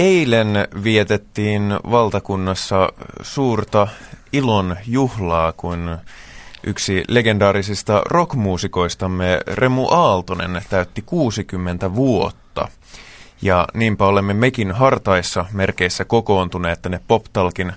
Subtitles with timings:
[0.00, 2.88] Eilen vietettiin valtakunnassa
[3.22, 3.88] suurta
[4.32, 5.98] ilon juhlaa, kun
[6.64, 12.68] yksi legendaarisista rockmuusikoistamme Remu Aaltonen täytti 60 vuotta.
[13.42, 17.72] Ja niinpä olemme mekin hartaissa merkeissä kokoontuneet tänne Poptalkin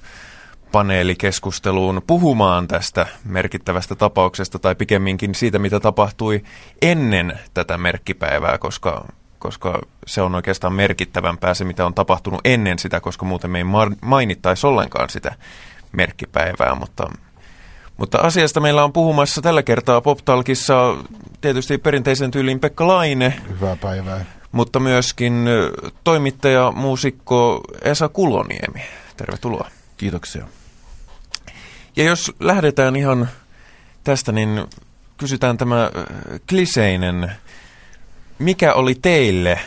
[0.72, 6.44] paneelikeskusteluun puhumaan tästä merkittävästä tapauksesta tai pikemminkin siitä, mitä tapahtui
[6.82, 9.06] ennen tätä merkkipäivää, koska,
[9.44, 13.64] koska se on oikeastaan merkittävämpää se, mitä on tapahtunut ennen sitä, koska muuten me ei
[14.02, 15.36] mainittaisi ollenkaan sitä
[15.92, 17.10] merkkipäivää, mutta
[17.98, 20.98] mutta asiasta meillä on puhumassa tällä kertaa PopTalkissa
[21.42, 23.34] tietysti perinteisen tyyliin Pekka Laine.
[23.50, 24.26] Hyvää päivää.
[24.52, 25.46] Mutta myöskin
[26.04, 28.82] toimittaja, muusikko Esa Kuloniemi.
[29.18, 29.70] Tervetuloa.
[29.98, 30.48] Kiitoksia.
[31.96, 33.30] Ja jos lähdetään ihan
[34.04, 34.66] tästä, niin
[35.18, 35.92] kysytään tämä
[36.50, 37.32] kliseinen.
[38.44, 39.60] Mikä oli teille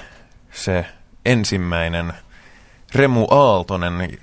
[0.52, 0.86] se
[1.24, 2.12] ensimmäinen
[2.94, 4.18] Remu Aaltonen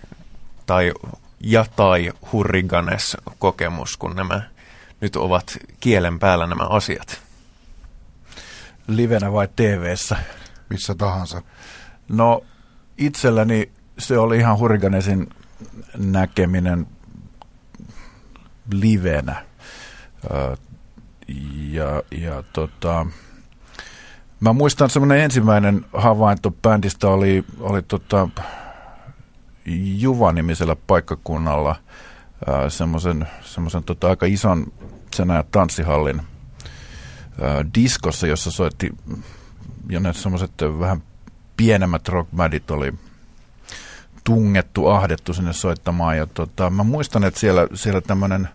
[0.66, 0.94] tai
[1.40, 4.42] ja tai hurriganes kokemus, kun nämä
[5.02, 7.22] nyt ovat kielen päällä nämä asiat?
[8.88, 10.18] Livenä vai TVssä?
[10.70, 11.42] Missä tahansa.
[12.10, 12.42] No
[12.98, 15.30] itselläni se oli ihan hurriganesin
[15.98, 16.88] näkeminen
[18.72, 19.46] livenä.
[21.72, 23.06] Ja, ja tota,
[24.44, 28.30] mä muistan semmoinen ensimmäinen havainto bändistä oli, oli tota,
[29.98, 31.76] Juva-nimisellä paikkakunnalla
[32.70, 34.74] semmoisen, semmoisen tota, aika ison
[35.16, 36.22] sen tanssihallin
[37.42, 38.90] ää, diskossa, jossa soitti
[39.90, 41.04] ja ne semmoiset vähän
[41.58, 42.94] pienemmät rockmadit oli
[44.24, 46.18] tungettu, ahdettu sinne soittamaan.
[46.18, 48.50] Ja tota, mä muistan, että siellä, siellä tämmöinen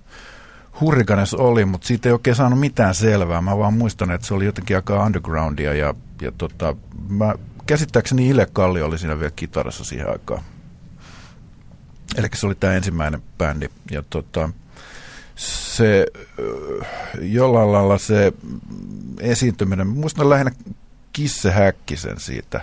[0.81, 3.41] hurrikanes oli, mutta siitä ei oikein saanut mitään selvää.
[3.41, 6.77] Mä vaan muistan, että se oli jotenkin aika undergroundia ja, ja tota,
[7.09, 7.35] mä,
[7.67, 10.43] käsittääkseni Ile Kalli oli siinä vielä kitarassa siihen aikaan.
[12.17, 13.69] Eli se oli tämä ensimmäinen bändi.
[13.91, 14.51] Ja tota,
[15.37, 16.07] se
[17.21, 18.33] jollain lailla se
[19.21, 20.53] esiintyminen, muistan lähinnä
[21.13, 22.61] Kisse Häkkisen siitä.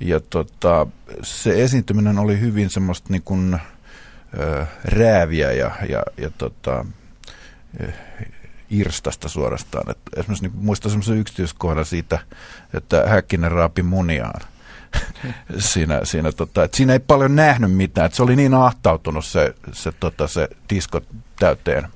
[0.00, 0.86] Ja tota,
[1.22, 6.86] se esiintyminen oli hyvin semmoista niin kuin, äh, rääviä ja, ja, ja tota,
[8.70, 9.90] irstasta suorastaan.
[9.90, 12.18] Et esimerkiksi niin muistan semmoisen yksityiskohdan siitä,
[12.74, 14.40] että Häkkinen raapi muniaan–
[15.58, 18.06] siinä, siinä, tota, että siinä ei paljon nähnyt mitään.
[18.06, 21.00] Että se oli niin ahtautunut se, se, tota, se disko
[21.38, 21.88] täyteen,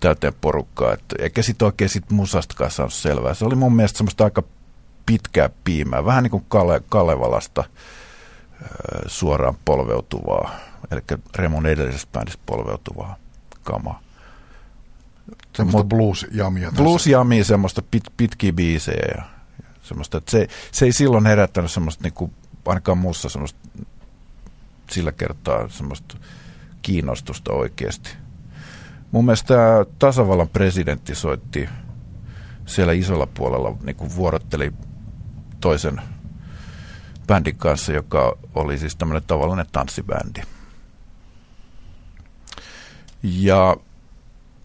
[0.00, 0.92] täyteen porukkaa.
[0.92, 3.34] Että eikä sitten oikein sit musastakaan saanut selvää.
[3.34, 4.42] Se oli mun mielestä semmoista aika
[5.06, 6.04] pitkää piimää.
[6.04, 7.64] Vähän niin kuin Kale, Kalevalasta
[9.06, 10.54] suoraan polveutuvaa.
[10.90, 11.00] Eli
[11.36, 13.16] Remon edellisessä bändissä polveutuvaa
[13.62, 14.00] kamaa.
[15.56, 16.72] Semmoista blues-jamia.
[16.76, 19.22] Blues-jamia, semmoista pit, pitkiä biisejä ja
[19.84, 22.34] Semmoista, että se, se ei silloin herättänyt semmoista, niin kuin,
[22.66, 23.58] ainakaan muussa semmoista,
[24.90, 26.16] sillä kertaa semmoista
[26.82, 28.10] kiinnostusta oikeasti.
[29.12, 31.68] Mun mielestä tämä tasavallan presidentti soitti
[32.66, 34.72] siellä isolla puolella, niin kuin vuorotteli
[35.60, 36.02] toisen
[37.26, 40.40] bändin kanssa, joka oli siis tämmöinen tavallinen tanssibändi.
[43.22, 43.76] Ja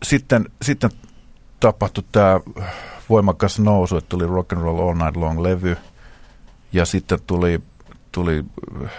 [0.03, 0.89] sitten, sitten
[1.59, 2.39] tapahtui tämä
[3.09, 5.77] voimakas nousu, että tuli Rock and Roll All Night Long-levy
[6.73, 7.61] ja sitten tuli,
[8.11, 8.43] tuli
[8.83, 8.91] äh,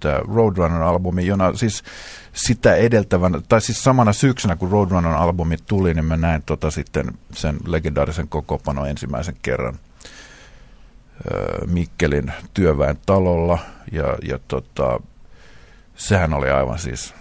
[0.00, 1.82] tämä Roadrunner-albumi, jona siis
[2.32, 7.56] sitä edeltävän, tai siis samana syksynä kun Roadrunner-albumi tuli, niin mä näin tota sitten sen
[7.66, 13.58] legendaarisen kokopano ensimmäisen kerran äh, Mikkelin työväen talolla.
[13.92, 15.00] Ja, ja tota,
[15.96, 17.14] sehän oli aivan siis,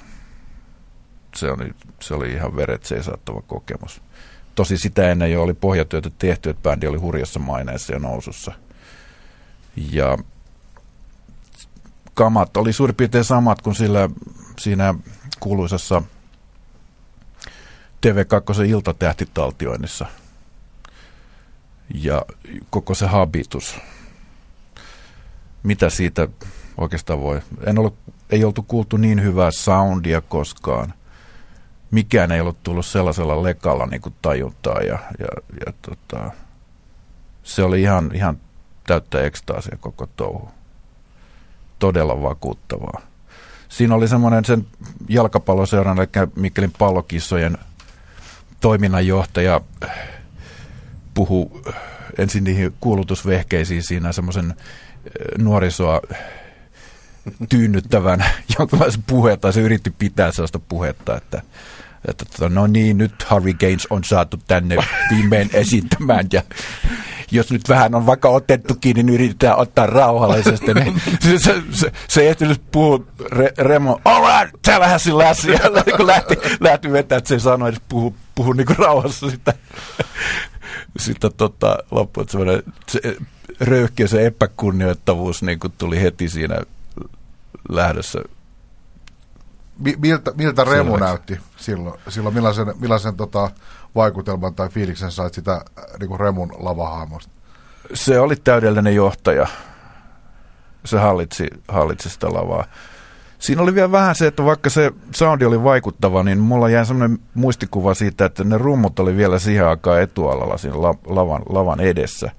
[1.44, 4.02] se oli, se oli ihan veret seisattava kokemus.
[4.56, 8.52] Tosi sitä ennen jo oli pohjatyötä tehty, että bändi oli hurjassa maineessa ja nousussa.
[9.92, 10.18] Ja
[12.14, 14.10] kamat oli suurin piirtein samat kuin sillä,
[14.60, 14.96] siinä
[15.40, 16.02] kuuluisassa
[18.06, 20.06] TV2 iltatähtitaltioinnissa.
[21.94, 22.26] Ja
[22.70, 23.78] koko se habitus.
[25.64, 26.28] Mitä siitä
[26.78, 27.42] oikeastaan voi?
[27.66, 27.96] En ollut,
[28.30, 30.94] ei oltu kuultu niin hyvää soundia koskaan
[31.94, 35.28] mikään ei ollut tullut sellaisella lekalla niin kuin tajuntaa ja, ja,
[35.66, 36.32] ja tota,
[37.44, 38.38] se oli ihan, ihan
[38.88, 40.52] täyttä ekstaasia koko touhu.
[41.80, 43.02] Todella vakuuttavaa.
[43.70, 44.68] Siinä oli semmoinen sen
[45.10, 47.58] jalkapalloseuran, eli Mikkelin pallokissojen
[48.62, 49.62] toiminnanjohtaja
[51.14, 51.62] puhu
[52.18, 54.54] ensin niihin kuulutusvehkeisiin siinä semmoisen
[55.06, 56.02] eh, nuorisoa
[57.50, 58.26] tyynnyttävän
[58.60, 61.42] jonkinlaisen puheen, tai se yritti pitää sellaista puhetta, että
[62.08, 64.78] että tota, no niin, nyt Harry Gaines on saatu tänne
[65.10, 66.42] viimein esittämään ja,
[67.32, 70.74] jos nyt vähän on vaikka otettu kiinni, niin yritetään ottaa rauhallisesti.
[70.74, 75.60] Niin se, se, se, se ei ehtinyt puhua Re, Remo, all right, tällähän sillä asia.
[75.98, 79.54] kun lähti, lähti vetää, että se ei sano edes puhu, puhu niin kuin rauhassa sitä.
[81.00, 82.38] Sitten tota, loppu, että
[82.90, 83.18] se
[83.60, 86.62] röyhkeä se epäkunnioittavuus niin kuin tuli heti siinä
[87.70, 88.20] lähdössä
[89.98, 91.06] miltä, miltä Remu Selväksi.
[91.06, 92.00] näytti silloin?
[92.10, 93.50] silloin millaisen millaisen tota,
[93.96, 95.66] vaikutelman tai fiiliksen sait sitä
[96.00, 97.32] niin kuin Remun lavahaamosta?
[97.94, 99.48] Se oli täydellinen johtaja.
[100.86, 102.66] Se hallitsi, hallitsi sitä lavaa.
[103.40, 107.20] Siinä oli vielä vähän se, että vaikka se soundi oli vaikuttava, niin mulla jäi semmoinen
[107.34, 112.32] muistikuva siitä, että ne rummut oli vielä siihen aikaan etualalla siinä lavan, lavan edessä.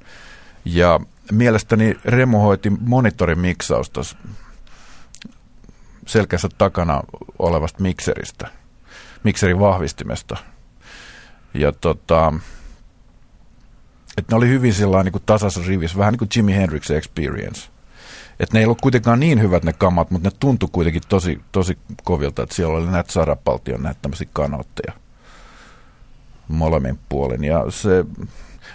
[0.65, 1.01] Ja
[1.33, 4.01] mielestäni Remu hoiti monitorin miksausta
[6.07, 7.03] selkänsä takana
[7.39, 8.49] olevasta mikseristä,
[9.25, 10.37] mikserin vahvistimesta.
[11.55, 12.33] Ja tota,
[14.17, 17.69] että ne oli hyvin sillä niin kuin tasaisessa rivissä, vähän niin kuin Jimi Hendrix Experience.
[18.41, 21.79] Että ne ei ollut kuitenkaan niin hyvät ne kamat, mutta ne tuntui kuitenkin tosi, tosi
[22.05, 24.93] kovilta, että siellä oli näitä sarapaltion näitä tämmöisiä kanotteja
[26.49, 27.45] molemmin puolin.
[27.45, 28.05] Ja se,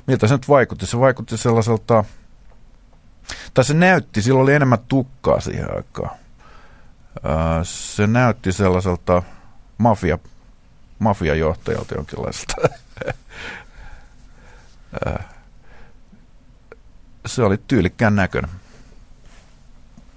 [0.07, 0.85] miltä se nyt vaikutti?
[0.85, 2.03] Se vaikutti sellaiselta,
[3.53, 6.17] tai se näytti, silloin oli enemmän tukkaa siihen aikaan.
[7.63, 9.23] Se näytti sellaiselta
[9.77, 10.17] mafia,
[10.99, 12.53] mafiajohtajalta jonkinlaista.
[17.25, 18.51] Se oli tyylikkään näköinen.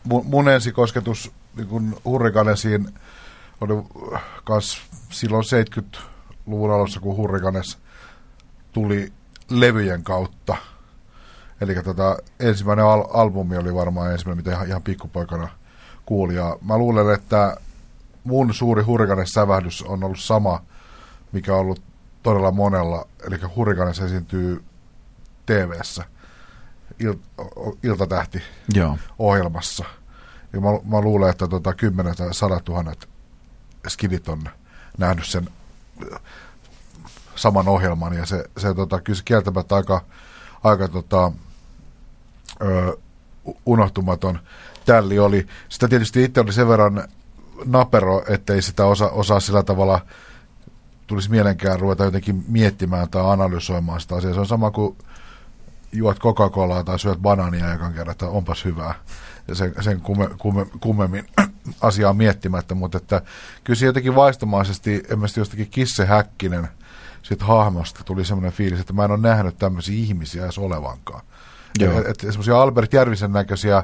[0.05, 2.95] Mun, mun ensikosketus niin kun Hurrikanesiin
[3.61, 3.73] oli
[4.45, 7.79] kas silloin 70-luvun alussa, kun Hurrikanes
[8.73, 9.13] tuli
[9.51, 10.57] levyjen kautta.
[11.61, 15.49] Eli tota, ensimmäinen al- albumi oli varmaan ensimmäinen, mitä ihan, ihan pikkupoikana–
[16.13, 16.57] kuulijaa.
[16.63, 17.57] Mä luulen, että
[18.25, 20.63] mun suuri hurrikanes-sävähdys on ollut sama,
[21.33, 21.83] mikä on ollut
[22.23, 23.07] todella monella.
[23.27, 24.65] Eli hurrikanes esiintyy
[25.47, 26.05] TV-ssä
[27.03, 28.43] il- iltatähti
[28.75, 28.99] Joo.
[29.19, 29.85] ohjelmassa.
[30.53, 33.09] Ja mä, mä luulen, että tota, kymmenet tai sadat tuhannet
[33.89, 34.45] skidit on
[34.99, 35.49] nähnyt sen
[37.35, 38.15] saman ohjelman.
[38.15, 40.05] Ja se, se tota, kyllä se kieltämättä aika,
[40.65, 41.33] aika tota,
[42.63, 42.97] ö,
[43.67, 44.39] unohtumaton
[44.85, 45.47] tälli oli.
[45.69, 47.09] Sitä tietysti itse oli sen verran
[47.65, 50.01] napero, ettei sitä osa, osaa sillä tavalla
[51.07, 54.35] tulisi mielenkään ruveta jotenkin miettimään tai analysoimaan sitä asiaa.
[54.35, 54.97] Se on sama kuin
[55.93, 58.95] juot Coca-Colaa tai syöt banaania ekan kerran, että onpas hyvää.
[59.49, 61.27] Ja sen, sen kumme, kumme, kummemmin
[61.81, 63.23] asiaa miettimättä, mutta että
[63.65, 66.69] kyllä se jotenkin vaistomaisesti, esimerkiksi jostakin Kisse Häkkinen
[67.23, 71.25] siitä hahmosta tuli semmoinen fiilis, että mä en ole nähnyt tämmöisiä ihmisiä edes olevankaan.
[71.79, 72.01] Joo.
[72.01, 73.83] Et, et, semmoisia Albert Järvisen näköisiä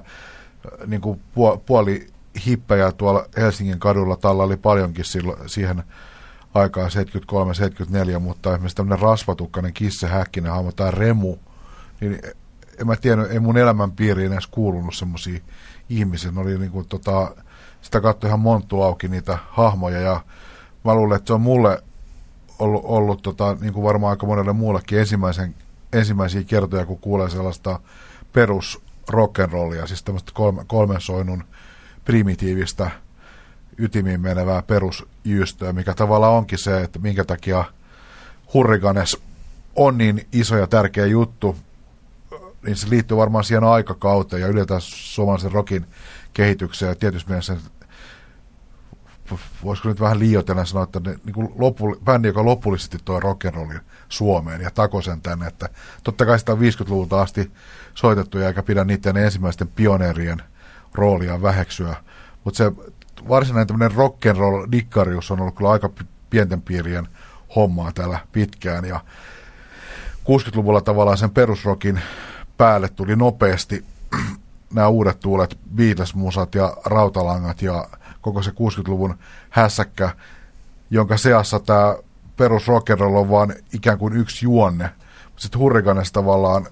[0.87, 1.21] niin kuin
[1.67, 2.07] puoli
[2.47, 4.17] hippejä tuolla Helsingin kadulla.
[4.17, 5.83] Tällä oli paljonkin silloin, siihen
[6.55, 6.91] aikaan
[8.17, 11.37] 73-74, mutta esimerkiksi tämmöinen rasvatukkainen Kisse Häkkinen hahmo tai Remu,
[12.01, 12.21] niin
[12.81, 15.41] en mä tiedä, ei mun elämän piiriin edes kuulunut semmoisia
[15.89, 16.31] ihmisiä.
[16.31, 17.35] Ne oli niin kuin, tota,
[17.83, 20.21] sitä katsoi ihan monttu auki niitä hahmoja ja
[20.85, 21.83] mä luulen, että se on mulle
[22.59, 25.55] ollut, ollut tota, niin kuin varmaan aika monelle muullekin ensimmäisen,
[25.93, 27.81] ensimmäisiä kertoja, kun kuulee sellaista
[28.33, 31.45] perus rock'n'rollia, siis tämmöistä kolme, kolmen soinun
[32.05, 32.91] primitiivistä
[33.79, 37.65] ytimiin menevää perusjyystöä, mikä tavallaan onkin se, että minkä takia
[38.55, 39.17] Hurriganes
[39.77, 41.57] on niin iso ja tärkeä juttu,
[42.63, 45.87] niin se liittyy varmaan siihen aikakauteen ja ylipäätään suomalaisen rokin
[46.33, 47.57] kehitykseen ja tietysti mielessä
[49.65, 53.81] voisiko nyt vähän liioitella sanoa, että ne, niin kuin lopu, bändi, joka lopullisesti toi rock'n'rollin
[54.09, 55.69] Suomeen ja tako sen tänne, että
[56.05, 57.51] totta kai sitä on 50-luvulta asti
[57.99, 60.43] soitettu eikä pidä niiden ensimmäisten pioneerien
[60.95, 61.97] roolia väheksyä,
[62.45, 62.73] mutta se
[63.29, 65.91] varsinainen tämmöinen rock'n'roll dikkarius on ollut kyllä aika
[66.31, 67.09] pienten piirien
[67.57, 69.01] hommaa täällä pitkään ja
[70.19, 72.01] 60-luvulla tavallaan sen perusrokin
[72.57, 73.85] päälle tuli nopeasti
[74.75, 77.89] nämä uudet tuulet, Beatles-musat ja rautalangat ja
[78.21, 79.19] koko se 60-luvun
[79.51, 80.11] hässäkkä,
[80.91, 81.97] jonka seassa tämä
[82.37, 84.91] perus rock'n'roll on vaan ikään kuin yksi juonne.
[85.37, 86.67] Sitten Hurricanes tavallaan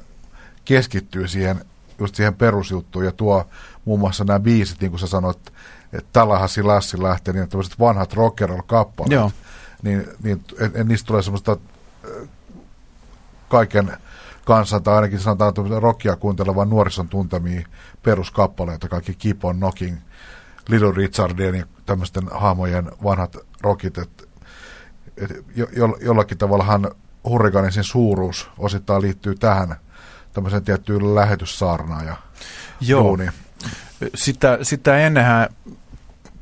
[0.66, 1.64] keskittyy siihen,
[1.98, 3.48] just siihen perusjuttuun ja tuo
[3.84, 5.52] muun muassa nämä biisit, niin kuin sä sanoit,
[5.92, 9.32] että Tallahasi Lassi lähtee, niin tämmöiset vanhat rock'n'roll-kappaleet, Joo.
[9.82, 11.56] niin, niin en, en, niistä tulee semmoista
[13.48, 13.96] kaiken
[14.44, 17.68] kanssa, tai ainakin sanotaan että rockia kuuntelevan nuorison tuntemia
[18.02, 19.96] peruskappaleita, kaikki Keep on Knocking,
[20.68, 24.24] Little Richardien ja tämmöisten hahmojen vanhat rockit, että
[25.16, 26.90] et jo, jo, jollakin tavallahan
[27.24, 29.76] hurrikaanisen suuruus osittain liittyy tähän
[30.36, 32.16] tämmöiseen tiettyyn lähetyssaarnaan ja
[32.80, 33.02] Joo.
[33.02, 33.26] Duuni.
[34.14, 35.48] Sitä, sitä ennenhän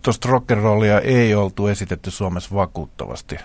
[0.02, 3.36] tuosta rock'n'rollia ei oltu esitetty Suomessa vakuuttavasti.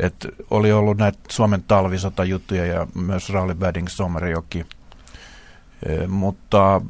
[0.00, 4.66] Et oli ollut näitä Suomen talvisotajuttuja ja myös Rally Badding Sommerjoki
[6.08, 6.80] mutta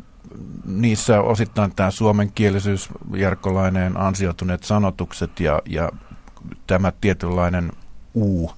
[0.64, 5.90] niissä osittain tämä suomenkielisyys, Jarkkolainen ansioituneet sanotukset ja, ja
[6.66, 7.72] tämä tietynlainen
[8.14, 8.52] uu,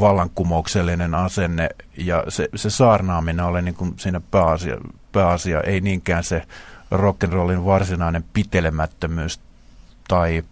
[0.00, 4.76] vallankumouksellinen asenne ja se, se saarnaaminen oli niin kuin siinä pääasia,
[5.12, 6.42] pääasia, ei niinkään se
[6.92, 9.40] rock'n'rollin varsinainen pitelemättömyys
[10.08, 10.42] tai,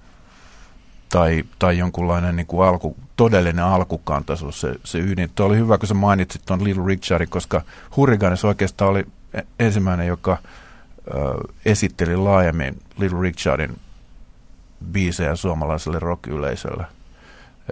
[1.09, 5.31] tai, tai jonkunlainen niin kuin alku, todellinen alkukantaisuus, se, se ydin.
[5.35, 7.63] Tuo oli hyvä, kun sä mainitsit tuon Little Richardin, koska
[7.97, 10.39] Hurricanes oikeastaan oli e, ensimmäinen, joka
[11.09, 11.13] ö,
[11.65, 13.77] esitteli laajemmin Little Richardin
[14.93, 16.85] biisejä suomalaiselle rock-yleisölle.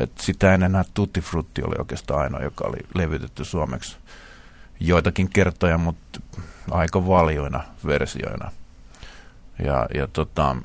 [0.01, 3.97] Et sitä ennen Tutti Frutti oli oikeastaan ainoa, joka oli levytetty suomeksi
[4.81, 6.21] joitakin kertoja, mutta
[6.71, 8.53] aika valjoina versioina.
[9.65, 10.57] Ja, ja tota,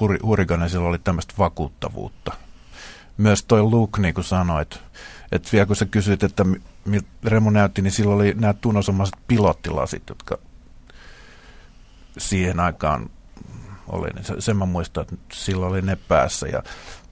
[0.00, 2.32] Hur, Hurricanesilla oli tämmöistä vakuuttavuutta.
[3.16, 4.80] Myös toi Luke, niin kuin sanoit,
[5.32, 6.44] että vielä kun sä kysyit, että
[6.84, 10.38] miltä Remu näytti, niin silloin oli nämä tunnosomaiset pilottilasit, jotka
[12.18, 13.10] siihen aikaan
[13.88, 16.46] oli, niin se, sen mä muistan, että silloin oli ne päässä.
[16.46, 16.62] Ja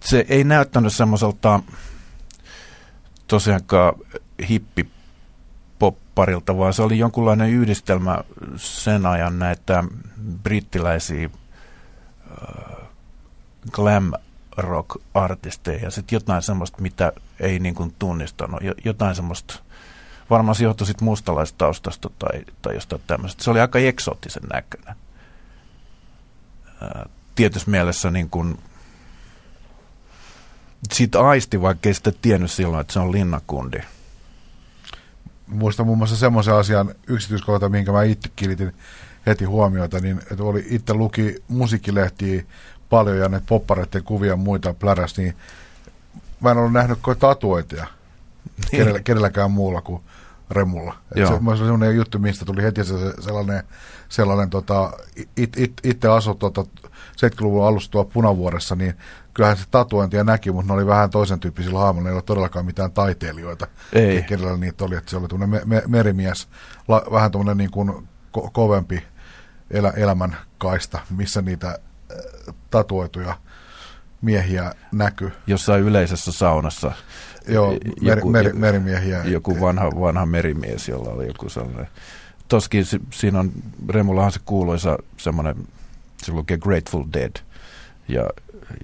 [0.00, 1.60] se ei näyttänyt semmoiselta
[3.26, 3.94] tosiaankaan
[4.48, 4.90] hippi
[5.78, 8.18] popparilta, vaan se oli jonkunlainen yhdistelmä
[8.56, 9.84] sen ajan näitä
[10.42, 11.30] brittiläisiä
[12.30, 12.88] äh,
[13.70, 14.12] glam
[14.56, 19.54] rock-artisteja ja sitten jotain semmoista, mitä ei niin kuin tunnistanut, jotain semmoista,
[20.30, 23.44] varmaan se johtui sitten mustalaistaustasta tai, tai jostain tämmöisestä.
[23.44, 24.94] Se oli aika eksoottisen näköinen.
[26.82, 28.58] Äh, tietyssä mielessä niin kuin,
[30.92, 33.78] siitä aisti, vaikka ei sitä tiennyt silloin, että se on linnakundi
[35.52, 38.72] muistan muun muassa semmoisen asian yksityiskohta, minkä mä itse kiinnitin
[39.26, 42.42] heti huomiota, niin että oli, itse luki musiikkilehtiä
[42.90, 45.36] paljon ja ne poppareiden kuvia ja muita pläräs, niin
[46.40, 47.86] mä en ollut nähnyt tatuointia
[48.56, 48.70] niin.
[48.70, 50.02] kenellä, kenelläkään muulla kuin
[50.52, 50.94] Remulla.
[51.14, 53.62] Se, se oli sellainen juttu, mistä tuli heti se, sellainen,
[54.08, 54.92] sellainen tota,
[55.36, 58.94] it, it, itse asut tota, 70-luvun alussa tuo Punavuoressa, niin
[59.34, 62.92] kyllähän se tatuointia näki, mutta ne oli vähän toisen tyyppisillä haamoilla, ei ole todellakaan mitään
[62.92, 64.22] taiteilijoita, ei.
[64.22, 66.48] kenellä niitä oli, että se oli me, me, merimies,
[66.88, 69.02] la, vähän tuommoinen niin kuin ko, kovempi
[69.70, 73.34] elä, elämän kaista, missä niitä äh, tatuoituja
[74.22, 75.32] miehiä näkyy.
[75.46, 76.92] Jossain yleisessä saunassa.
[77.48, 79.24] Joo, mer, joku, mer, merimiehiä.
[79.24, 81.88] Joku vanha, vanha merimies, jolla oli joku sellainen.
[82.48, 83.52] Toskin siinä on,
[83.88, 85.56] Remullahan se kuuluisa semmoinen,
[86.22, 87.32] se lukee Grateful Dead.
[88.08, 88.30] Ja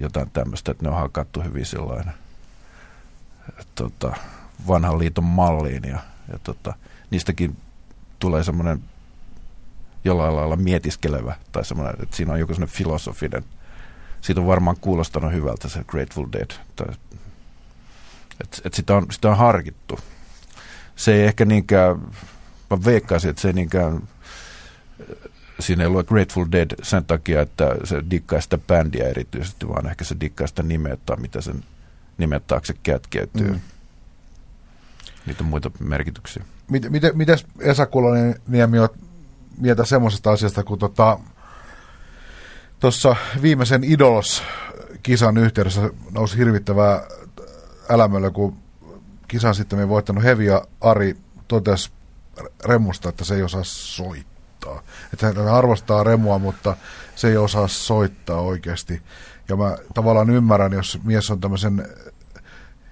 [0.01, 2.13] jotain tämmöistä, että ne on hakattu hyvin sellainen
[3.75, 4.15] tota,
[4.67, 5.99] vanhan liiton malliin ja,
[6.31, 6.73] ja tota,
[7.11, 7.57] niistäkin
[8.19, 8.83] tulee semmoinen
[10.03, 13.43] jollain lailla mietiskelevä tai semmoinen, että siinä on joku semmoinen filosofinen,
[14.21, 16.87] siitä on varmaan kuulostanut hyvältä se Grateful Dead, tai,
[18.43, 19.99] että et sitä, on, sitä on harkittu.
[20.95, 21.99] Se ei ehkä niinkään,
[22.69, 24.01] mä veikkaisin, että se ei niinkään
[25.59, 30.03] siinä ei lue Grateful Dead sen takia, että se dikkaa sitä bändiä erityisesti, vaan ehkä
[30.03, 31.63] se dikkaa sitä nimeä tai mitä sen
[32.17, 33.51] nimen taakse kätkeytyy.
[33.51, 33.59] Mm.
[35.25, 36.43] Niitä on muita merkityksiä.
[36.69, 38.89] Miten, miten, mites Esa Kulonen Niemi on
[39.57, 41.09] mieltä semmoisesta asiasta, kun tuossa
[42.79, 47.01] tota, viimeisen Idols-kisan yhteydessä nousi hirvittävää
[47.89, 48.57] älämöllä, kun
[49.27, 51.17] kisan sitten voittanut Hevi ja Ari
[51.47, 51.91] totesi
[52.65, 54.81] Remusta, että se ei osaa soittaa.
[55.13, 56.77] Että hän arvostaa remua, mutta
[57.15, 59.01] se ei osaa soittaa oikeasti.
[59.49, 61.87] Ja mä tavallaan ymmärrän, jos mies on tämmöisen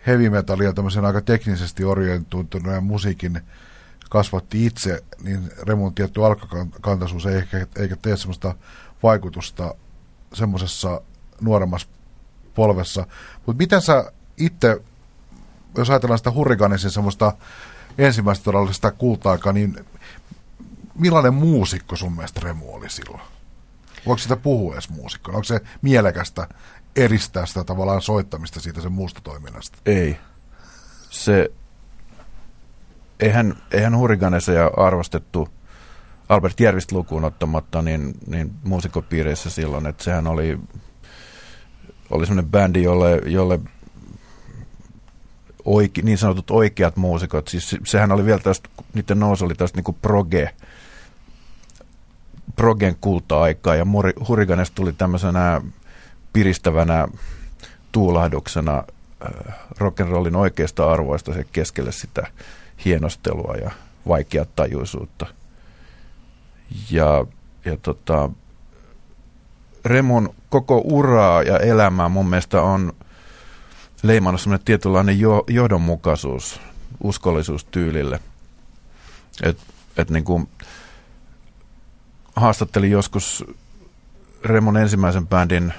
[0.07, 3.41] heavy metallia, tämmöisen aika teknisesti orientoituneen musiikin
[4.09, 8.55] kasvatti itse, niin remun tietty alkakantaisuus ei ehkä eikä tee semmoista
[9.03, 9.75] vaikutusta
[10.33, 11.01] semmoisessa
[11.41, 11.87] nuoremmassa
[12.55, 13.07] polvessa.
[13.45, 14.81] Mutta miten sä itse,
[15.77, 17.33] jos ajatellaan sitä hurrikaanisin semmoista
[17.97, 19.85] ensimmäistä todellisesta kulta-aikaa, niin
[20.95, 23.21] millainen muusikko sun mielestä Remu oli silloin?
[24.05, 25.31] Voiko sitä puhua edes muusikko?
[25.31, 26.47] Onko se mielekästä
[26.95, 29.77] eristää sitä tavallaan soittamista siitä sen muusta toiminnasta?
[29.85, 30.17] Ei.
[31.09, 31.51] Se,
[33.19, 33.93] eihän, eihän
[34.53, 35.49] ja arvostettu
[36.29, 40.59] Albert Järvistä lukuun ottamatta niin, niin muusikkopiireissä silloin, että sehän oli,
[42.09, 43.59] oli semmoinen bändi, jolle, jolle
[45.67, 49.97] oike, niin sanotut oikeat muusikot, siis sehän oli vielä tästä, niiden nousu oli tästä niin
[50.01, 50.49] proge,
[52.55, 53.85] progen kulta-aikaa ja
[54.27, 55.61] Hurricanes tuli tämmöisenä
[56.33, 57.07] piristävänä
[57.91, 58.83] tuulahduksena
[59.25, 62.27] äh, rock'n'rollin oikeasta arvoista se keskelle sitä
[62.85, 63.71] hienostelua ja
[64.07, 65.25] vaikeatajuisuutta.
[66.91, 67.25] Ja,
[67.65, 68.29] ja tota,
[69.85, 72.93] Remun koko uraa ja elämää mun mielestä on
[74.03, 76.61] leimannut semmoinen tietynlainen jo, johdonmukaisuus,
[77.03, 78.19] uskollisuus tyylille.
[79.43, 79.57] Et,
[79.97, 80.49] et niin kuin
[82.35, 83.45] haastattelin joskus
[84.43, 85.73] Remon ensimmäisen bändin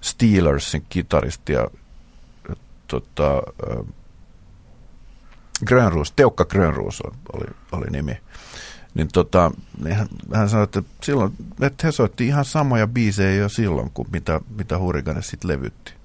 [0.00, 1.66] Steelersin kitaristia
[2.88, 3.42] tota,
[5.66, 8.18] Grönruus, Teukka Grönruus oli, oli nimi.
[8.94, 9.50] Niin, tota,
[9.84, 14.08] niin hän, hän sanoi, että, silloin, että he soitti ihan samoja biisejä jo silloin, kuin
[14.12, 15.95] mitä, mitä Hurricane sitten levytti.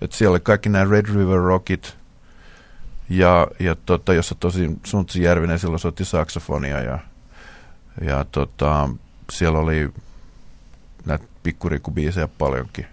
[0.00, 1.96] Et siellä oli kaikki nämä Red River Rockit,
[3.08, 6.98] ja, ja tota, jossa tosi Suntsi Järvinen silloin soitti saksofonia, ja,
[8.00, 8.88] ja tota,
[9.30, 9.90] siellä oli
[11.04, 12.86] näitä pikkurikubiisejä paljonkin.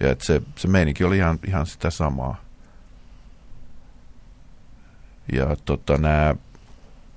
[0.00, 2.40] Ja et se, se meininki oli ihan, ihan sitä samaa.
[5.32, 6.34] Ja tota, nämä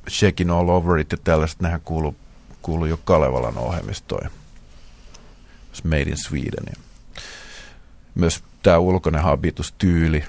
[0.09, 2.15] Shaking All Over It ja tällaiset, nehän kuulu,
[2.61, 4.29] kuulu jo Kalevalan ohjelmistoon.
[5.83, 6.63] Made in Sweden.
[6.69, 6.82] Ja
[8.15, 10.23] myös tämä ulkoinen habitustyyli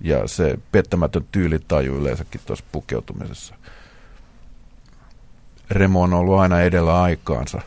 [0.00, 3.54] ja se pettämätön tyylitaju yleensäkin tuossa pukeutumisessa.
[5.70, 7.60] Remo on ollut aina edellä aikaansa.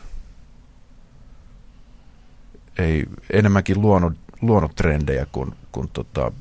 [2.78, 6.32] Ei enemmänkin luonut, luonut trendejä kuin, kuin tota,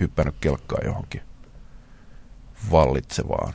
[0.00, 1.22] hyppännyt kelkkaa johonkin
[2.70, 3.54] vallitsevaan.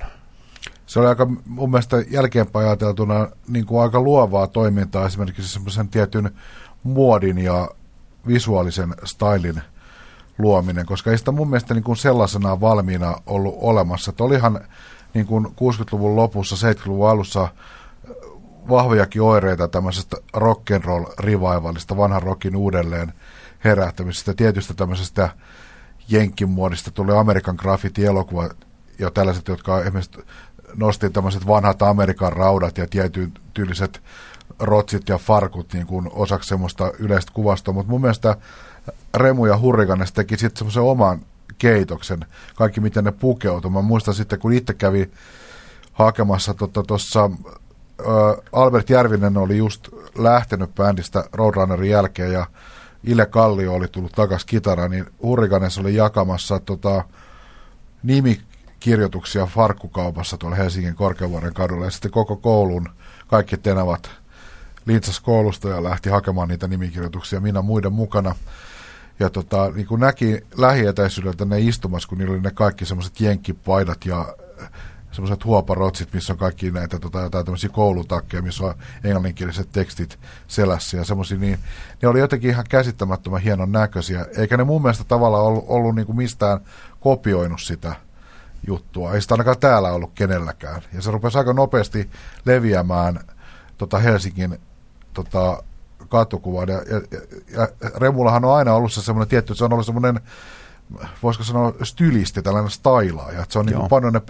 [0.85, 6.35] Se oli aika mun mielestä jälkeenpäin ajateltuna niin kuin aika luovaa toimintaa esimerkiksi semmoisen tietyn
[6.83, 7.69] muodin ja
[8.27, 9.61] visuaalisen stylin
[10.37, 14.11] luominen, koska ei sitä mun mielestä niin kuin sellaisena valmiina ollut olemassa.
[14.11, 14.59] Että olihan
[15.13, 17.47] niin kuin 60-luvun lopussa, 70-luvun alussa
[18.69, 23.13] vahvojakin oireita tämmöisestä rock'n'roll revivalista, vanhan rockin uudelleen
[23.63, 25.29] herättämisestä, tietystä tämmöisestä
[26.09, 28.49] jenkkimuodista tuli Amerikan graffiti-elokuva
[28.99, 30.21] ja tällaiset, jotka esimerkiksi
[30.75, 34.03] nosti tämmöiset vanhat Amerikan raudat ja tietyn tyyliset
[34.59, 38.37] rotsit ja farkut niin kuin osaksi semmoista yleistä kuvastoa, mutta mun mielestä
[39.17, 41.19] Remu ja Hurrikanes teki sitten semmoisen oman
[41.57, 43.71] keitoksen, kaikki miten ne pukeutuu.
[43.71, 45.11] Mä muistan sitten, kun itse kävi
[45.93, 46.53] hakemassa
[46.87, 52.45] tuossa, tota, Albert Järvinen oli just lähtenyt bändistä Roadrunnerin jälkeen ja
[53.03, 57.03] Ile Kallio oli tullut takaisin kitara, niin Hurrikanes oli jakamassa tota,
[58.03, 62.89] nimikirjoituksia farkkukaupassa tuolla Helsingin Korkeavuoren kadulla ja sitten koko koulun
[63.27, 64.11] kaikki tenavat
[64.85, 68.35] lintsas koulusta ja lähti hakemaan niitä nimikirjoituksia minä muiden mukana.
[69.19, 74.05] Ja tota, niin kuin näki lähietäisyydeltä ne istumassa, kun niillä oli ne kaikki semmoiset jenkkipaidat
[74.05, 74.35] ja
[75.11, 80.97] semmoiset huoparotsit, missä on kaikki näitä tota, jotain tämmöisiä koulutakkeja, missä on englanninkieliset tekstit selässä
[80.97, 81.59] ja semmoisia, niin
[82.01, 86.05] ne oli jotenkin ihan käsittämättömän hienon näköisiä, eikä ne mun mielestä tavallaan ollut, ollut niin
[86.05, 86.59] kuin mistään
[86.99, 87.95] kopioinut sitä
[88.67, 89.13] juttua.
[89.13, 90.81] Ei sitä ainakaan täällä ollut kenelläkään.
[90.93, 92.09] Ja se rupesi aika nopeasti
[92.45, 93.19] leviämään
[93.77, 94.59] tota Helsingin
[95.13, 95.63] tota,
[96.09, 96.69] katukuvan.
[96.69, 97.01] Ja, ja,
[97.51, 100.19] ja Remulahan on aina ollut se semmoinen tietty, se on ollut semmoinen
[101.23, 103.41] voisiko sanoa stylisti, tällainen stylaaja.
[103.41, 104.21] Että se on niin kuin paljon ne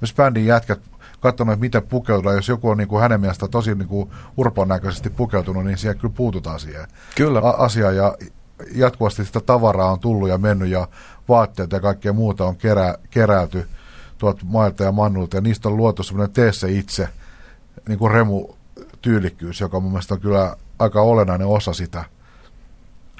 [0.00, 0.80] myös bändin jätkät
[1.20, 2.32] katsonut, että miten pukeutua.
[2.32, 5.98] Jos joku on niin kuin hänen mielestä tosi niin kuin urpon näköisesti pukeutunut, niin siihen
[5.98, 7.40] kyllä puututaan siihen kyllä.
[7.40, 7.96] asiaan.
[7.96, 8.16] Ja
[8.74, 10.88] jatkuvasti sitä tavaraa on tullut ja mennyt ja
[11.28, 13.68] vaatteita ja kaikkea muuta on kerä, keräyty
[14.18, 15.36] tuolta mailta ja mannulta.
[15.36, 17.08] Ja niistä on luotu semmoinen tee se itse
[17.88, 18.48] niin kuin remu
[19.02, 22.04] tyylikkyys, joka mun mielestä on kyllä aika olennainen osa sitä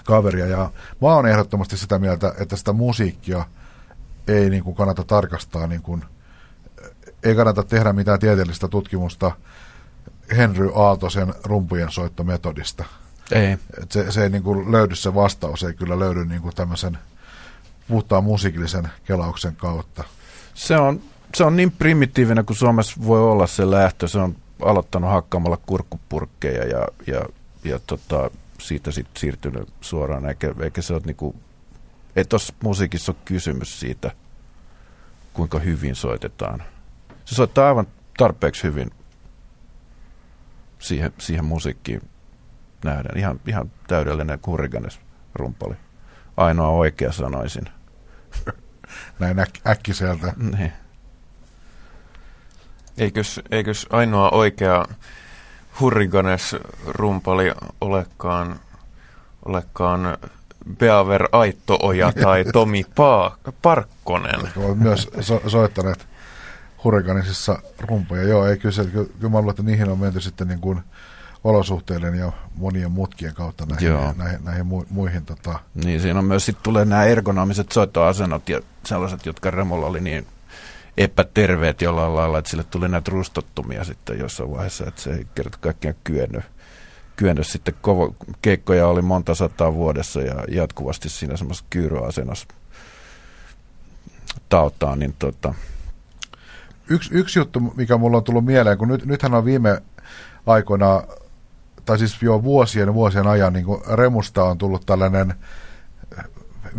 [0.04, 0.46] kaveria.
[0.46, 0.70] Ja
[1.02, 3.44] mä oon ehdottomasti sitä mieltä, että sitä musiikkia
[4.28, 6.04] ei niin kuin kannata tarkastaa, niin kuin,
[7.22, 9.32] ei kannata tehdä mitään tieteellistä tutkimusta
[10.36, 12.84] Henry Aaltosen rumpujen soittometodista.
[13.32, 13.58] Ei.
[13.82, 16.98] Et se, se ei niin kuin löydy se vastaus, ei kyllä löydy niin kuin tämmöisen
[17.88, 20.04] puhtaan musiikillisen kelauksen kautta.
[20.54, 21.00] Se on,
[21.34, 24.08] se on niin primitiivinen kuin Suomessa voi olla se lähtö.
[24.08, 27.22] Se on aloittanut hakkaamalla kurkkupurkkeja ja, ja,
[27.64, 31.36] ja tota, siitä sitten siirtynyt suoraan, eikä, eikä se ole niinku,
[32.16, 34.10] ei tuossa musiikissa ole kysymys siitä,
[35.32, 36.62] kuinka hyvin soitetaan.
[37.24, 37.86] Se soittaa aivan
[38.18, 38.90] tarpeeksi hyvin
[40.78, 42.02] siihen, siihen musiikkiin
[42.84, 43.18] nähden.
[43.18, 45.00] Ihan, ihan täydellinen kurriganes
[45.34, 45.74] rumpali.
[46.36, 47.64] Ainoa oikea sanoisin.
[49.18, 50.32] Näin äk- äkkiseltä.
[50.58, 50.72] Niin.
[52.98, 54.84] Eikös, eikös ainoa oikea
[55.80, 58.60] Hurriganes rumpali olekaan,
[59.44, 60.18] olekaan
[60.78, 64.40] Beaver Aittooja tai Tomi pa- Parkkonen.
[64.56, 66.06] Ovat myös so- soittaneet
[66.84, 68.22] Hurriganisissa rumpoja.
[68.22, 70.80] Joo, ei kyllä, kyllä, kyllä mä luulen, että niihin on menty sitten niin kuin
[71.44, 74.14] olosuhteiden ja monien mutkien kautta näihin, Joo.
[74.16, 75.26] näihin, näihin mu- muihin.
[75.26, 75.58] Tota.
[75.84, 80.26] Niin, siinä on myös sitten tulee nämä ergonomiset soittoasennot ja sellaiset, jotka Remolla oli niin
[80.96, 85.58] epäterveet jollain lailla, että sille tuli näitä rustottumia sitten jossain vaiheessa, että se ei kerta
[85.60, 86.44] kaikkiaan kyennyt,
[87.16, 92.46] kyennyt sitten kovo, keikkoja oli monta sataa vuodessa ja jatkuvasti siinä semmoisessa kyyröasennossa
[94.48, 95.54] tauttaa, niin tota,
[96.88, 99.82] yksi, yksi juttu, mikä mulla on tullut mieleen, kun nyt, nythän on viime
[100.46, 101.02] aikoina,
[101.84, 105.34] tai siis jo vuosien vuosien ajan, niin Remusta on tullut tällainen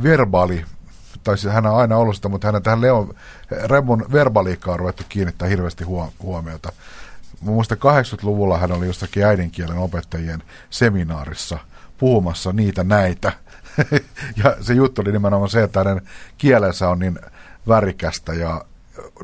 [0.03, 0.65] verbaali,
[1.23, 3.13] tai siis hän on aina ollut sitä, mutta hänen tähän Leon,
[3.51, 5.83] Remun verbaliikkaan on ruvettu kiinnittää hirveästi
[6.21, 6.71] huomiota.
[7.41, 11.57] Muista 80-luvulla hän oli jossakin äidinkielen opettajien seminaarissa
[11.97, 13.31] puhumassa niitä näitä.
[14.43, 16.01] ja se juttu oli nimenomaan se, että hänen
[16.37, 17.19] kielensä on niin
[17.67, 18.65] värikästä ja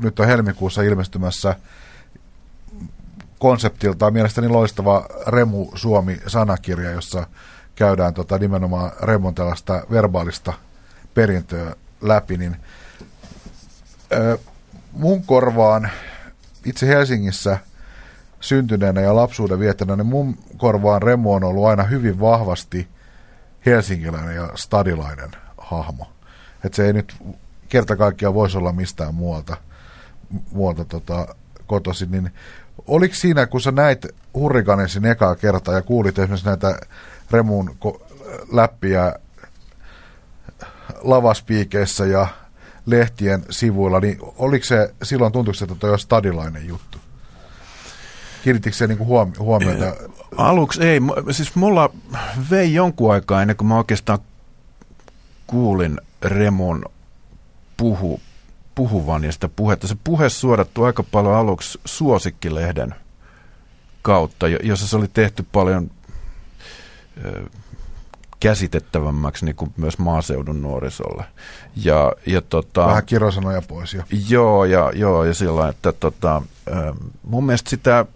[0.00, 1.56] nyt on helmikuussa ilmestymässä
[3.38, 7.26] konseptiltaan mielestäni loistava Remu Suomi-sanakirja, jossa
[7.74, 10.52] käydään tota nimenomaan Remon tällaista verbaalista
[11.14, 12.56] perintöä läpi, niin
[14.12, 14.38] ö,
[14.92, 15.90] mun korvaan
[16.64, 17.58] itse Helsingissä
[18.40, 22.88] syntyneenä ja lapsuuden viettänä, niin mun korvaan Remu on ollut aina hyvin vahvasti
[23.66, 26.06] helsinkiläinen ja stadilainen hahmo.
[26.64, 27.16] Että se ei nyt
[27.68, 29.56] kerta kaikkiaan voisi olla mistään muualta,
[30.52, 31.34] muualta tota,
[31.66, 32.32] kotoisin, niin
[32.86, 36.78] oliko siinä, kun sä näit Hurrikanesin ekaa kertaa ja kuulit esimerkiksi näitä
[37.30, 37.76] Remun
[38.52, 39.14] läppiä
[41.02, 42.26] lavaspiikeissä ja
[42.86, 46.98] lehtien sivuilla, niin oliko se silloin tuntuiko se, että toi on stadilainen juttu?
[48.44, 49.96] Kiinnitikö se niinku huomi- huomiota?
[50.36, 51.00] Aluksi ei.
[51.30, 51.90] Siis mulla
[52.50, 54.18] vei jonkun aikaa ennen kuin mä oikeastaan
[55.46, 56.84] kuulin Remun
[57.76, 58.20] puhu,
[58.74, 59.88] puhuvan ja sitä puhetta.
[59.88, 62.94] Se puhe suodattu aika paljon aluksi Suosikkilehden
[64.02, 65.90] kautta, jossa se oli tehty paljon
[68.40, 71.24] käsitettävämmäksi niin kuin myös maaseudun nuorisolle.
[71.76, 74.02] Ja, ja tota, Vähän kirosanoja pois jo.
[74.28, 76.42] Joo, ja, joo, ja sillä että tota,
[77.22, 78.06] mun mielestä sitä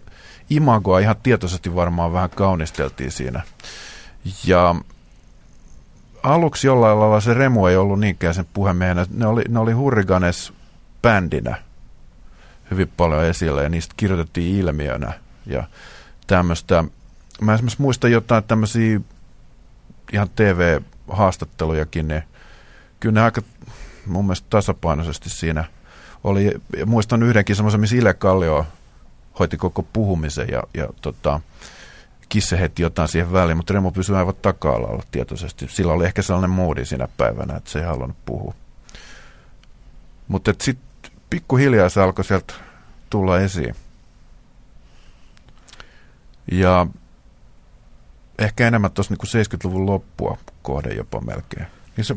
[0.49, 3.41] imagoa ihan tietoisesti varmaan vähän kaunisteltiin siinä.
[4.45, 4.75] Ja
[6.23, 9.05] aluksi jollain lailla se Remu ei ollut niinkään sen puhemiehenä.
[9.11, 10.53] Ne oli, ne oli Hurriganes
[11.01, 11.57] bändinä
[12.71, 15.13] hyvin paljon esillä ja niistä kirjoitettiin ilmiönä
[15.45, 15.63] ja
[16.27, 16.83] tämmöistä.
[17.41, 18.99] Mä esimerkiksi muistan jotain tämmöisiä
[20.13, 22.23] ihan TV-haastattelujakin, niin
[22.99, 23.41] kyllä ne aika
[24.05, 25.65] mun mielestä tasapainoisesti siinä
[26.23, 26.51] oli.
[26.85, 28.65] Muistan yhdenkin semmoisen, missä Ile Kallio
[29.39, 31.41] hoiti koko puhumisen ja, ja tota,
[32.29, 35.67] Kisse heti jotain siihen väliin, mutta Remo pysyi aivan taka-alalla tietoisesti.
[35.69, 38.53] Sillä oli ehkä sellainen moodi siinä päivänä, että se ei halunnut puhua.
[40.27, 42.53] Mutta sitten pikkuhiljaa se alkoi sieltä
[43.09, 43.75] tulla esiin.
[46.51, 46.87] Ja
[48.39, 51.67] ehkä enemmän tuossa niin 70-luvun loppua kohde jopa melkein.
[51.97, 52.15] Niin se,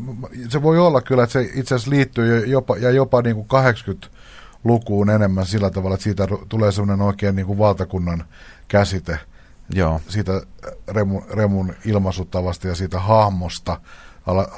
[0.49, 5.11] se voi olla kyllä, että se itse asiassa liittyy jopa, ja jopa niin kuin 80-lukuun
[5.11, 8.25] enemmän sillä tavalla, että siitä tulee semmoinen oikein niin kuin valtakunnan
[8.69, 9.19] käsite–
[9.75, 10.01] Joo.
[10.09, 10.43] siitä
[10.89, 13.81] Remun, Remun ilmaisutavasta ja siitä hahmosta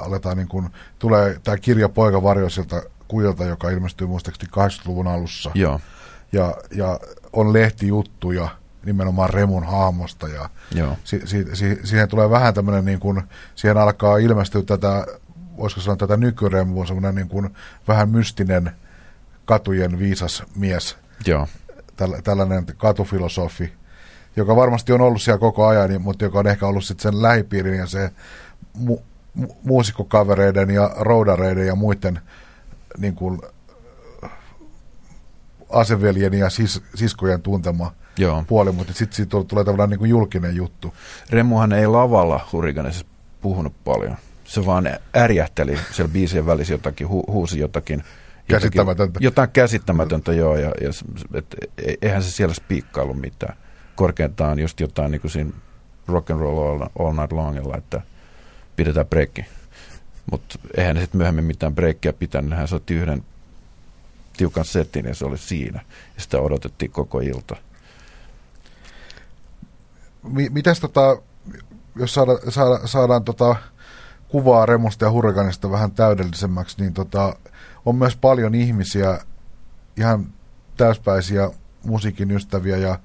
[0.01, 0.69] aletaan niin kuin,
[0.99, 5.51] tulee tämä kirja Poika varjoisilta kujilta, joka ilmestyy muistaakseni 80-luvun alussa.
[5.53, 5.79] Joo.
[6.31, 6.99] Ja, ja
[7.33, 8.49] on lehtijuttuja
[8.85, 10.97] nimenomaan Remun hahmosta ja Joo.
[11.03, 13.21] Si, si, si, siihen tulee vähän tämmöinen, niin kuin,
[13.55, 15.05] siihen alkaa ilmestyä tätä,
[15.57, 17.55] voisiko sanoa tätä nykyremua, semmoinen niin kuin
[17.87, 18.71] vähän mystinen
[19.45, 20.97] katujen viisas mies.
[21.25, 21.47] Joo.
[21.95, 23.73] Täl, tällainen katufilosofi,
[24.35, 27.21] joka varmasti on ollut siellä koko ajan, niin, mutta joka on ehkä ollut sitten sen
[27.21, 28.11] lähipiirin ja se
[28.73, 28.97] mu,
[29.33, 32.19] mu, muusikkokavereiden ja roudareiden ja muiden
[32.97, 33.41] niin kuin,
[35.71, 38.43] aseveljen ja sis, siskojen tuntema Joo.
[38.47, 40.93] puoli, mutta sitten siitä tulee tavallaan niin kuin julkinen juttu.
[41.29, 43.05] Remuhan ei lavalla hurrikanissa
[43.41, 44.17] puhunut paljon.
[44.43, 48.03] Se vaan ärjähteli siellä biisien välissä jotakin, hu, huusi jotakin.
[48.47, 49.03] Käsittämätöntä.
[49.03, 50.57] Jotakin, jotain käsittämätöntä, joo.
[50.57, 50.89] Ja, ja
[51.33, 53.55] et, e, eihän se siellä spiikkailu mitään
[54.01, 55.51] korkeintaan just jotain niin kuin siinä
[56.07, 58.01] rock and roll all, all night longilla, että
[58.75, 59.45] pidetään breikki.
[60.31, 62.57] Mutta eihän ne sitten myöhemmin mitään breikkiä pitänyt.
[62.59, 63.23] Hän soitti yhden
[64.37, 65.81] tiukan setin ja se oli siinä.
[66.15, 67.55] Ja sitä odotettiin koko ilta.
[70.23, 71.21] Mitäs tota,
[71.95, 73.55] jos saada, saada, saadaan tota
[74.27, 77.35] kuvaa Remusta ja Hurrikanista vähän täydellisemmäksi, niin tota,
[77.85, 79.19] on myös paljon ihmisiä,
[79.97, 80.33] ihan
[80.77, 81.49] täyspäisiä
[81.83, 82.99] musiikin ystäviä ja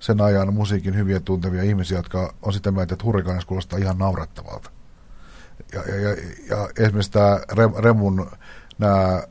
[0.00, 4.70] sen ajan musiikin hyviä tuntevia ihmisiä, jotka on sitä mieltä, että hurrikaanis kuulostaa ihan naurettavalta.
[5.72, 6.16] Ja, ja, ja,
[6.50, 7.40] ja esimerkiksi tämä
[7.78, 8.30] Remun
[8.78, 9.22] nämä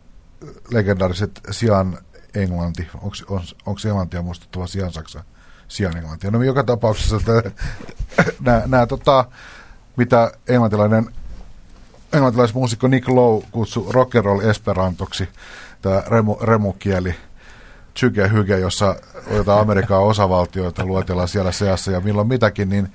[0.72, 1.98] legendaariset Sian
[2.36, 5.24] Englanti, onko, onko Englantia muistuttava Sian Saksa?
[5.68, 6.32] Sian Englantia.
[6.32, 7.20] No joka tapauksessa
[8.68, 9.26] nämä, tota,
[9.96, 11.06] mitä englantilainen
[12.14, 15.30] englantilaismuusikko Nick Lowe kutsui rock'n'roll esperantoksi,
[15.82, 17.16] tämä remu, remukieli–
[17.98, 18.96] Tsyge Hyge, jossa
[19.32, 22.94] jotain Amerikan osavaltioita luetellaan siellä seassa ja milloin mitäkin, niin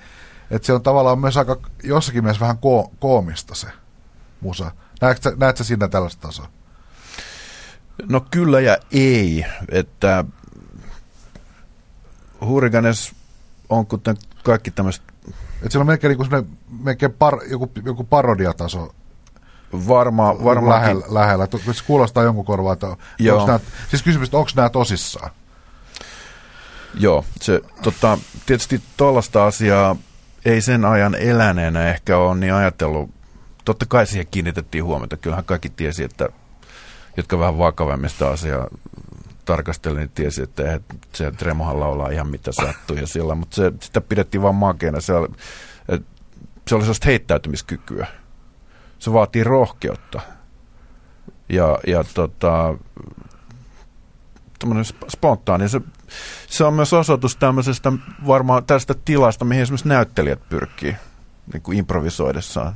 [0.50, 3.66] että se on tavallaan myös aika jossakin mielessä vähän ko- koomista se
[4.40, 4.70] musa.
[5.00, 6.48] Näetkö, näetkö sinä tällaista tasoa?
[8.08, 10.24] No kyllä ja ei, että
[12.46, 13.12] Hurricanes
[13.68, 15.02] on kuten kaikki tämmöiset...
[15.28, 18.94] Että siellä on melkein, niin melkein par, joku, joku parodiataso
[19.88, 21.48] Varma, varmaan lähellä, lähellä.
[21.72, 23.46] Se kuulostaa jonkun korvaa, että Joo.
[23.46, 25.30] Nämä, siis kysymys, että onko nämä tosissaan?
[26.94, 29.96] Joo, se, tota, tietysti tuollaista asiaa
[30.44, 33.10] ei sen ajan eläneenä ehkä ole niin ajatellut.
[33.64, 35.16] Totta kai siihen kiinnitettiin huomiota.
[35.16, 36.28] Kyllähän kaikki tiesi, että
[37.16, 38.68] jotka vähän vakavemmista asiaa
[39.52, 40.80] tarkasteli, niin tiesi, että
[41.12, 45.00] se Tremohan laulaa ihan mitä sattuu ja sillä, mutta se, sitä pidettiin vaan makeena.
[45.00, 45.28] Se oli,
[46.68, 48.06] se oli sellaista heittäytymiskykyä.
[48.98, 50.20] Se vaatii rohkeutta.
[51.48, 52.74] Ja, ja tota,
[55.08, 55.68] spontaani.
[55.68, 55.80] Se,
[56.46, 57.92] se on myös osoitus tämmöisestä
[58.26, 60.96] varmaan tästä tilasta, mihin esimerkiksi näyttelijät pyrkii
[61.52, 62.74] niin kuin improvisoidessaan.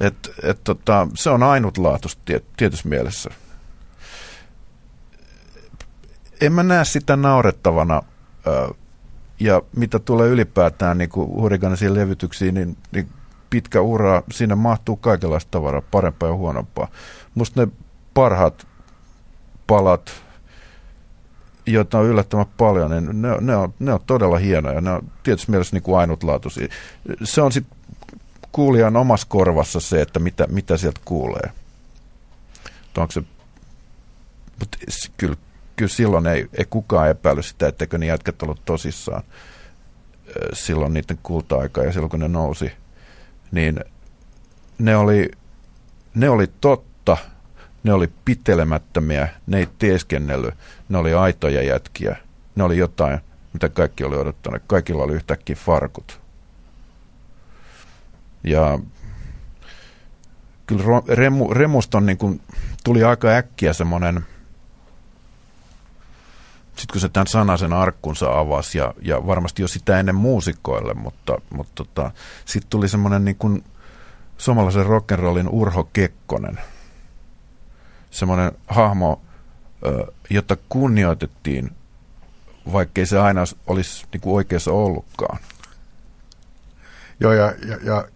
[0.00, 3.30] Et, et tota, se on ainutlaatuista tiet, tietyssä mielessä.
[6.40, 8.02] En mä näe sitä naurettavana,
[9.40, 13.08] ja mitä tulee ylipäätään niin hurrikanisiin levytyksiin, niin, niin
[13.50, 16.88] pitkä ura, siinä mahtuu kaikenlaista tavaraa, parempaa ja huonompaa.
[17.34, 17.72] Musta ne
[18.14, 18.66] parhaat
[19.66, 20.22] palat,
[21.66, 24.80] joita on yllättävän paljon, niin ne, ne, on, ne on todella hienoja.
[24.80, 26.68] Ne on tietysti mielessä niin kuin ainutlaatuisia.
[27.24, 27.78] Se on sitten
[28.52, 31.50] kuulijan omassa korvassa se, että mitä, mitä sieltä kuulee.
[32.96, 33.22] Onko se,
[35.16, 35.36] kyllä,
[35.78, 39.22] kyllä silloin ei, ei kukaan epäily sitä, etteikö ne jätkät ollut tosissaan
[40.52, 42.72] silloin niiden kulta-aika ja silloin kun ne nousi,
[43.52, 43.80] niin
[44.78, 45.30] ne oli,
[46.14, 47.16] ne oli totta,
[47.82, 50.54] ne oli pitelemättömiä, ne ei teeskennellyt,
[50.88, 52.16] ne oli aitoja jätkiä,
[52.56, 53.20] ne oli jotain,
[53.52, 54.62] mitä kaikki oli odottanut.
[54.66, 56.20] Kaikilla oli yhtäkkiä farkut.
[58.44, 58.78] Ja
[60.66, 62.40] kyllä Remu, Remuston niin kuin
[62.84, 64.26] tuli aika äkkiä semmoinen,
[66.78, 71.38] sitten kun se tämän sanasen arkkunsa avasi, ja, ja varmasti jo sitä ennen muusikoille, mutta,
[71.50, 72.10] mutta tota,
[72.44, 73.64] sitten tuli semmoinen niin kuin
[74.38, 76.58] suomalaisen rock'n'rollin Urho Kekkonen.
[78.10, 79.20] Semmoinen hahmo,
[80.30, 81.70] jota kunnioitettiin,
[82.72, 85.38] vaikkei se aina olisi niin kuin oikeassa ollutkaan.
[87.20, 88.08] Joo, ja, ja, ja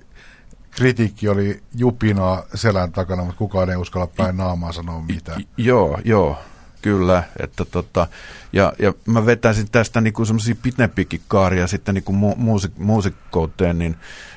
[0.70, 5.40] kritiikki oli jupinaa selän takana, mutta kukaan ei uskalla päin naamaa sanoa mitään.
[5.40, 6.38] I, joo, joo,
[6.82, 7.22] kyllä.
[7.40, 8.06] Että tota,
[8.52, 13.96] ja, ja mä vetäisin tästä niinku semmoisia pitempikin kaaria sitten niinku mu, muusik, muusikkouteen, niin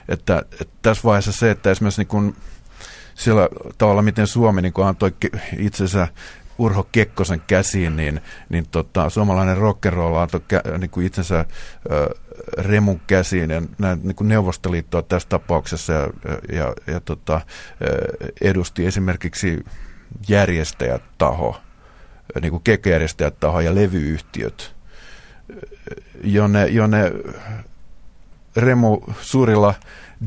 [0.09, 2.35] että, että tässä vaiheessa se, että esimerkiksi niinku
[3.15, 5.13] siellä tavalla, miten Suomi niin antoi
[5.57, 6.07] itsensä
[6.57, 11.45] Urho Kekkosen käsiin, niin, niin tota, suomalainen rock'n'roll antoi kä, niin kuin itsensä äh,
[12.57, 16.09] Remun käsiin ja näin, niin kuin Neuvostoliittoa tässä tapauksessa ja,
[16.51, 17.41] ja, ja tota,
[18.41, 19.65] edusti esimerkiksi
[20.27, 21.61] järjestäjätaho,
[22.41, 24.75] niin kuin kekkojärjestäjätaho ja levyyhtiöt,
[26.23, 27.11] jonne, jonne
[28.55, 29.73] Remu suurilla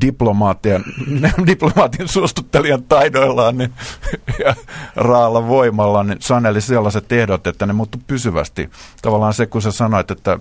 [0.00, 0.84] diplomaatien,
[1.46, 3.72] diplomaatin suostuttelijan taidoillaan niin,
[4.44, 4.54] ja
[4.96, 8.70] raalla voimalla niin saneli sellaiset ehdot, että ne muuttu pysyvästi.
[9.02, 10.38] Tavallaan se, kun sä sanoit, että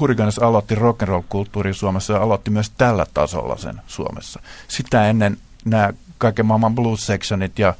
[0.00, 4.40] Hurricanes aloitti rock'n'roll-kulttuurin Suomessa ja aloitti myös tällä tasolla sen Suomessa.
[4.68, 7.74] Sitä ennen nämä kaiken maailman blues sectionit ja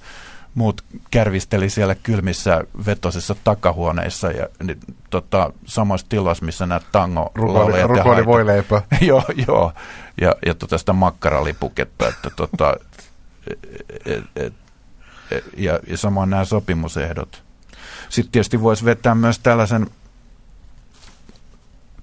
[0.54, 8.26] muut kärvisteli siellä kylmissä vetosissa takahuoneissa ja niin, tota, samoissa tiloissa, missä nämä tango Rukoili
[8.26, 8.82] voi leipä.
[9.00, 9.72] joo, joo.
[10.20, 12.76] Ja, ja tota sitä makkaralipuketta, että tota,
[13.50, 14.54] et, et,
[15.30, 17.42] et, ja, ja samoin nämä sopimusehdot.
[18.08, 19.86] Sitten tietysti voisi vetää myös tällaisen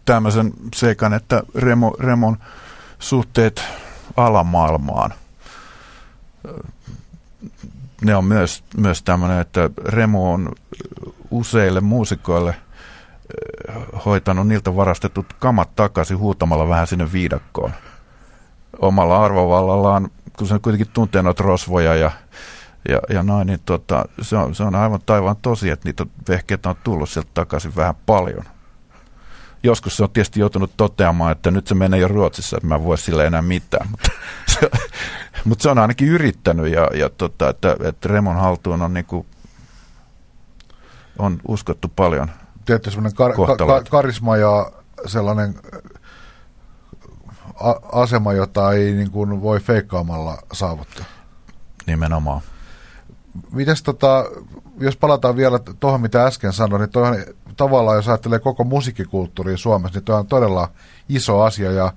[0.05, 2.37] tämmöisen seikan, että Remo, Remon
[2.99, 3.63] suhteet
[4.17, 5.13] alamaailmaan
[8.01, 10.51] ne on myös, myös tämmöinen, että Remo on
[11.31, 17.71] useille muusikoille eh, hoitanut niiltä varastetut kamat takaisin huutamalla vähän sinne viidakkoon.
[18.79, 22.11] Omalla arvovallallaan, kun se kuitenkin tuntee noita rosvoja ja,
[22.89, 26.69] ja, ja noin, niin tota, se, on, se on aivan taivaan tosi, että niitä vehkeitä
[26.69, 28.45] on tullut sieltä takaisin vähän paljon.
[29.63, 32.83] Joskus se on tietysti joutunut toteamaan, että nyt se menee jo Ruotsissa, että mä en
[32.83, 33.89] voi sille enää mitään.
[33.91, 34.11] Mutta
[34.59, 34.69] se,
[35.45, 39.25] mutta se on ainakin yrittänyt ja, ja tota, että, että Remon haltuun on, niinku,
[41.19, 42.31] on uskottu paljon.
[42.65, 44.71] Tietysti semmoinen kar- ka- karisma ja
[45.05, 45.55] sellainen
[47.55, 51.05] a- asema, jota ei niin kuin voi feikkaamalla saavuttaa.
[51.87, 52.41] Nimenomaan.
[53.51, 54.25] Mites tota,
[54.79, 57.17] jos palataan vielä tuohon, mitä äsken sanoin, niin toihan,
[57.57, 60.71] tavallaan, jos ajattelee koko musiikkikulttuuria Suomessa, niin tuo on todella
[61.09, 61.71] iso asia.
[61.71, 61.93] Ja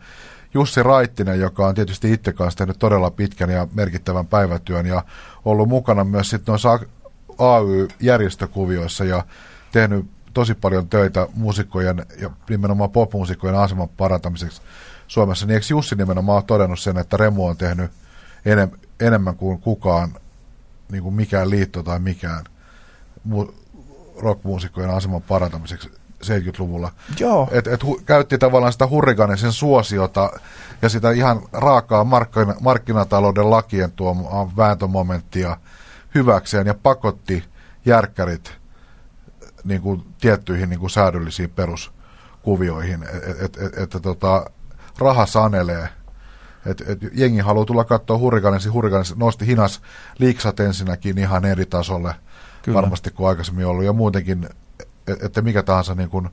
[0.55, 5.05] Jussi Raittinen, joka on tietysti itse kanssa tehnyt todella pitkän ja merkittävän päivätyön ja
[5.45, 6.81] ollut mukana myös sitten noissa
[7.39, 9.25] AY-järjestökuvioissa ja
[9.73, 14.63] tehnyt tosi paljon töitä muusikkojen ja nimenomaan popmuusikkojen aseman parantamiseksi
[15.07, 17.91] Suomessa, niin eikö Jussi nimenomaan todennut sen, että Remu on tehnyt
[18.45, 20.11] enem, enemmän kuin kukaan,
[20.93, 22.45] niin kuin mikään liitto tai mikään
[23.29, 23.55] mu-
[24.19, 25.91] rockmuusikkojen aseman parantamiseksi
[26.25, 26.93] 70-luvulla.
[27.21, 27.49] Joo.
[27.53, 30.31] Et, et hu, käytti tavallaan sitä hurrikaanisen suosiota
[30.83, 35.57] ja sitä ihan raakaa markkina, markkinatalouden lakien tuomaa vääntömomenttia
[36.15, 37.45] hyväkseen ja pakotti
[37.85, 38.53] järkkärit
[39.65, 44.51] niin kuin, tiettyihin niin kuin säädöllisiin peruskuvioihin, että et, et, et, tota,
[44.99, 45.89] raha sanelee.
[46.67, 49.83] Et, et jengi haluaa tulla katsoa hurrikaanisi, hurrikaanisi nosti hinas
[50.19, 52.15] liiksat ensinnäkin ihan eri tasolle
[52.63, 52.77] Kyllä.
[52.77, 54.49] varmasti kuin aikaisemmin ollut, ja muutenkin,
[55.23, 56.29] että mikä tahansa niin kuin,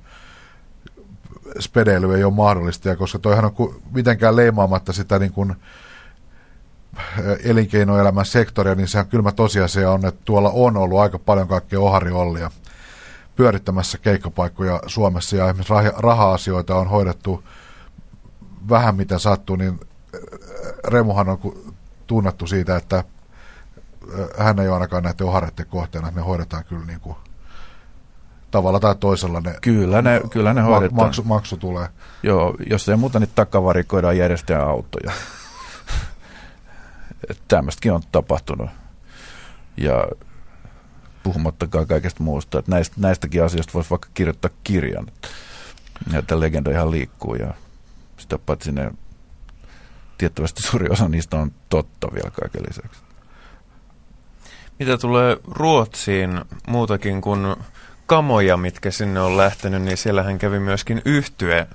[1.60, 5.56] spedeily ei ole mahdollista, ja koska toihan on mitenkään leimaamatta sitä niin kuin,
[7.44, 12.52] elinkeinoelämän sektoria, niin sehän kylmä tosiasia on, että tuolla on ollut aika paljon kaikkea ohariollia
[13.36, 17.44] pyörittämässä keikkapaikkoja Suomessa, ja esimerkiksi raha-asioita on hoidettu
[18.70, 19.80] vähän mitä sattuu, niin
[20.88, 21.40] Remuhan on
[22.08, 23.04] tunnettu siitä, että
[24.38, 27.16] hän ei ole ainakaan näiden ohareiden kohteena, että ne hoidetaan kyllä niin kuin
[28.52, 30.96] tavalla tai toisella ne, kyllä ne, kyllä ne hoidetaan.
[30.96, 31.88] Maksu, maksu tulee.
[32.24, 35.12] Joo, jos ei muuta, niin takavarikoidaan järjestäjän autoja.
[37.48, 38.70] Tämmöistäkin on tapahtunut.
[39.78, 40.08] Ja
[41.24, 42.60] puhumattakaan kaikesta muusta.
[42.60, 45.08] Että näistä, näistäkin asioista voisi vaikka kirjoittaa kirjan.
[46.14, 47.54] Että legenda ihan liikkuu ja
[48.18, 48.92] sitä paitsi ne
[50.20, 53.02] tiettävästi suuri osa niistä on totta vielä kaiken lisäksi.
[54.80, 57.56] Mitä tulee Ruotsiin muutakin kuin
[58.06, 61.68] kamoja, mitkä sinne on lähtenyt, niin siellähän kävi myöskin yhtye,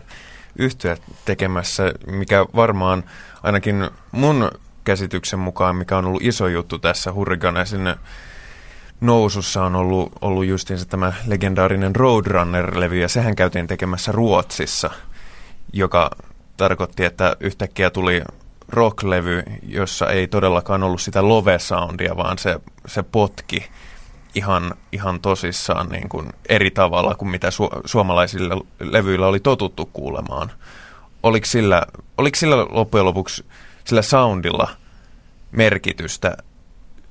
[0.57, 3.05] yhtye tekemässä, mikä varmaan
[3.43, 4.51] ainakin mun
[4.85, 7.95] käsityksen mukaan, mikä on ollut iso juttu tässä Hurricanesin
[9.01, 14.91] nousussa on ollut, ollut justiinsa tämä legendaarinen Roadrunner-levy, ja sehän käytiin tekemässä Ruotsissa,
[15.73, 16.11] joka
[16.57, 18.23] tarkoitti, että yhtäkkiä tuli
[18.69, 23.71] rocklevy, jossa ei todellakaan ollut sitä love-soundia, vaan se, se potki
[24.35, 30.53] ihan, ihan tosissaan niin kuin eri tavalla kuin mitä su- suomalaisilla levyillä oli totuttu kuulemaan.
[31.23, 31.83] Oliko sillä,
[32.19, 33.45] oliko sillä loppujen lopuksi
[33.85, 34.69] sillä soundilla
[35.53, 36.37] merkitystä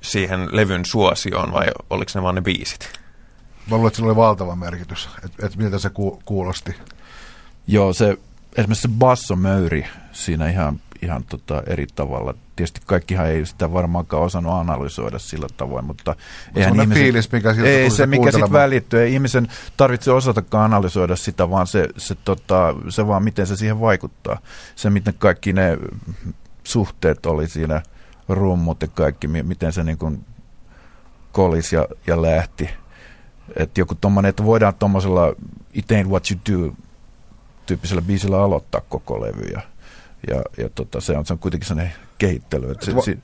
[0.00, 3.00] siihen levyn suosioon vai oliko ne vaan ne biisit?
[3.70, 6.74] Mä luulen, että sillä oli valtava merkitys, että et miltä se ku- kuulosti.
[7.66, 8.18] Joo, se
[8.56, 12.34] esimerkiksi se bassomöyri siinä ihan, ihan tota eri tavalla.
[12.56, 16.16] Tietysti kaikkihan ei sitä varmaankaan osannut analysoida sillä tavoin, mutta
[16.56, 19.00] eihän ihmisen, fiilis, mikä siltä ei se, mikä sitten välittyy.
[19.00, 23.80] Ei ihmisen tarvitse osatakaan analysoida sitä, vaan se, se, tota, se vaan miten se siihen
[23.80, 24.38] vaikuttaa.
[24.76, 25.78] Se, miten kaikki ne
[26.64, 27.82] suhteet oli siinä,
[28.28, 30.24] rummut ja kaikki, miten se niin kuin
[31.32, 32.70] kolisi ja, ja lähti.
[33.56, 35.34] Että joku tommonen, että voidaan tuommoisella
[35.74, 36.74] It ain't what you do
[37.66, 39.42] tyyppisellä biisillä aloittaa koko levy.
[39.42, 39.60] Ja,
[40.30, 42.70] ja, ja tota, se, on, se on kuitenkin sellainen kehittely.
[42.70, 43.18] Että se, va- si,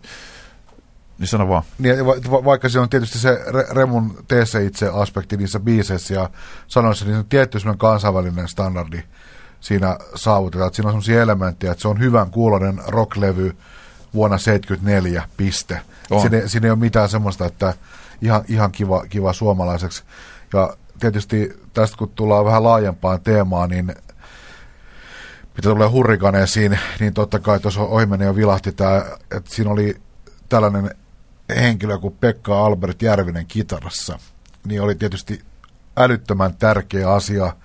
[1.19, 1.63] niin sano vaan.
[1.79, 6.31] Niin, va- vaikka se on tietysti se Remun tee itse aspekti niissä biiseissä ja
[6.67, 9.03] sanoissa, niin se on tietty kansainvälinen standardi
[9.61, 10.67] siinä saavutetaan.
[10.67, 13.57] Että siinä on sellaisia elementtejä, että se on hyvän kuulonen rocklevy
[14.15, 15.81] vuonna 74, piste.
[16.21, 17.75] Siinä, siinä ei ole mitään semmoista, että
[18.23, 20.03] ihan, ihan kiva, kiva suomalaiseksi.
[20.53, 23.95] Ja tietysti tästä kun tullaan vähän laajempaan teemaan, niin
[25.61, 29.05] mitä tulee hurrikaneisiin, niin totta kai tuossa ohimenen jo vilahti tämä,
[29.37, 29.97] että siinä oli
[30.49, 30.95] tällainen
[31.49, 34.19] henkilö kuin Pekka Albert Järvinen kitarassa,
[34.65, 35.41] niin oli tietysti
[35.97, 37.57] älyttömän tärkeä asia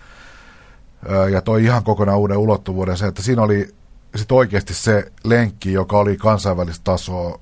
[1.32, 3.76] ja toi ihan kokonaan uuden ulottuvuuden se, että siinä oli
[4.16, 7.40] sit oikeasti se lenkki, joka oli kansainvälistä tasoa,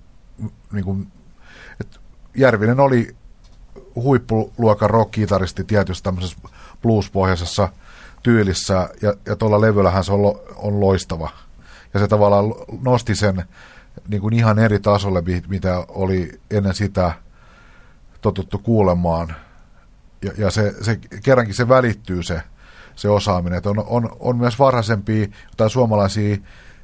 [0.71, 1.11] niin kuin,
[2.37, 3.15] Järvinen oli
[3.95, 6.37] huippuluokan rock-kitaristi tietysti tämmöisessä
[6.81, 7.69] blues-pohjaisessa–
[8.23, 11.29] tyylissä, ja, ja tuolla levyllähän se on, lo, on loistava.
[11.93, 12.45] Ja se tavallaan
[12.81, 13.43] nosti sen
[14.07, 17.13] niin kuin ihan eri tasolle, mitä oli ennen sitä
[18.21, 19.35] totuttu kuulemaan.
[20.21, 22.41] Ja, ja se, se, kerrankin se välittyy se,
[22.95, 23.57] se osaaminen.
[23.57, 26.37] Että on, on, on myös varhaisempia tai suomalaisia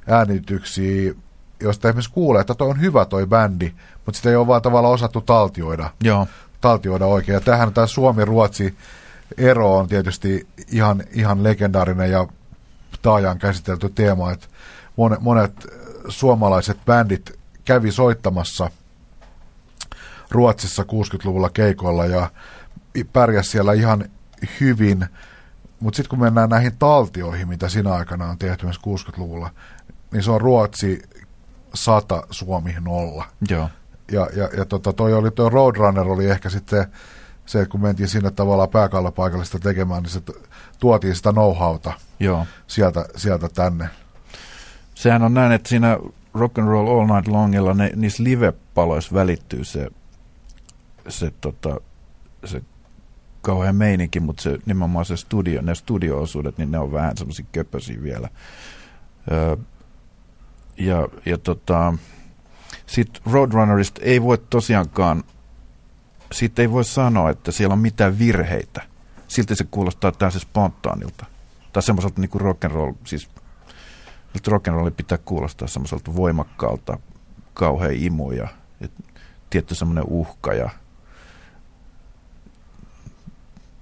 [0.08, 1.14] äänityksiä,
[1.60, 3.74] joista esimerkiksi kuulee, että toi on hyvä toi bändi,
[4.06, 5.90] mutta sitä ei ole vaan tavallaan osattu taltioida.
[6.04, 6.28] Joo.
[6.62, 7.34] Taltioida oikein.
[7.34, 8.78] Ja tämähän tämä Suomi-Ruotsi
[9.38, 12.28] ero on tietysti ihan, ihan legendaarinen ja
[13.02, 14.48] taajaan käsitelty teema, että
[14.96, 15.68] monet, monet
[16.08, 18.72] suomalaiset bändit kävi soittamassa
[20.32, 22.30] Ruotsissa 60-luvulla keikoilla ja
[23.14, 24.06] pärjäs siellä ihan
[24.60, 25.06] hyvin,
[25.80, 29.50] mutta sitten kun mennään näihin taltioihin, mitä siinä aikana on tehty myös 60-luvulla,
[30.12, 31.02] niin se on Ruotsi
[31.74, 33.26] 100, Suomi 0.
[33.50, 33.70] Joo.
[34.12, 36.86] Ja, ja, ja tota, toi, oli, toi Roadrunner oli ehkä sitten
[37.50, 40.22] se, että kun mentiin sinne tavallaan pääkallopaikallista tekemään, niin se
[40.80, 42.46] tuotiin sitä know-howta Joo.
[42.68, 43.90] Sieltä, sieltä tänne.
[44.96, 45.98] Sehän on näin, että siinä
[46.34, 49.88] Rock and Roll All Night Longilla ne, niissä live-paloissa välittyy se,
[51.08, 51.82] se, tota,
[52.46, 52.62] se
[53.42, 58.04] kauhean meininki, mutta se, nimenomaan se studio, ne studio-osuudet, niin ne on vähän semmoisia köpösiä
[58.04, 58.30] vielä.
[59.32, 59.56] Öö,
[60.78, 61.94] ja ja tota,
[62.86, 65.24] sitten Roadrunnerista ei voi tosiaankaan,
[66.32, 68.82] siitä ei voi sanoa, että siellä on mitään virheitä.
[69.28, 71.26] Silti se kuulostaa täysin spontaanilta.
[71.74, 73.30] Tai semmoiselta niin kuin rock'n'roll, siis
[74.48, 77.00] rock'n'rolli pitää kuulostaa semmoiselta voimakkaalta,
[77.54, 78.48] kauhean imu ja,
[78.80, 78.88] ja
[79.50, 80.70] tietty semmoinen uhka ja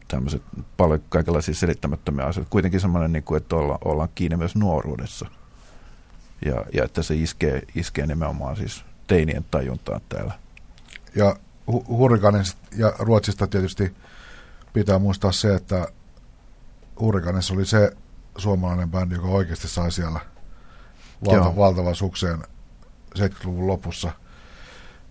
[0.08, 0.42] tämmöiset
[0.78, 2.50] paljon kaikenlaisia selittämättömiä asioita.
[2.50, 5.26] Kuitenkin semmoinen, niin kuin, että olla, ollaan kiinni myös nuoruudessa.
[6.46, 10.34] Ja, ja että se iskee, iskee nimenomaan siis teinien tajuntaan täällä.
[11.16, 11.36] Ja
[11.72, 13.96] hu- Hurrikanista ja Ruotsista tietysti
[14.74, 15.88] pitää muistaa se, että
[17.00, 17.92] Hurrikanissa oli se
[18.38, 20.20] suomalainen bändi, joka oikeasti sai siellä
[21.26, 22.44] valta, valtavan sukseen
[23.20, 24.12] 70-luvun lopussa.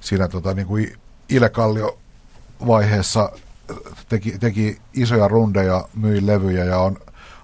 [0.01, 0.97] Siinä tota, niin kuin
[1.29, 1.99] Ile Kallio
[2.67, 3.33] vaiheessa
[4.09, 6.99] teki, teki isoja rundeja, myi levyjä ja on,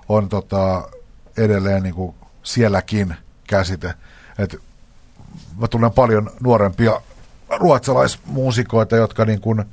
[0.09, 0.89] on tota,
[1.37, 3.95] edelleen niin kuin sielläkin käsite.
[4.39, 4.57] Et
[5.59, 7.01] mä tunnen paljon nuorempia
[7.59, 9.65] ruotsalaismuusikoita, jotka niin kuin,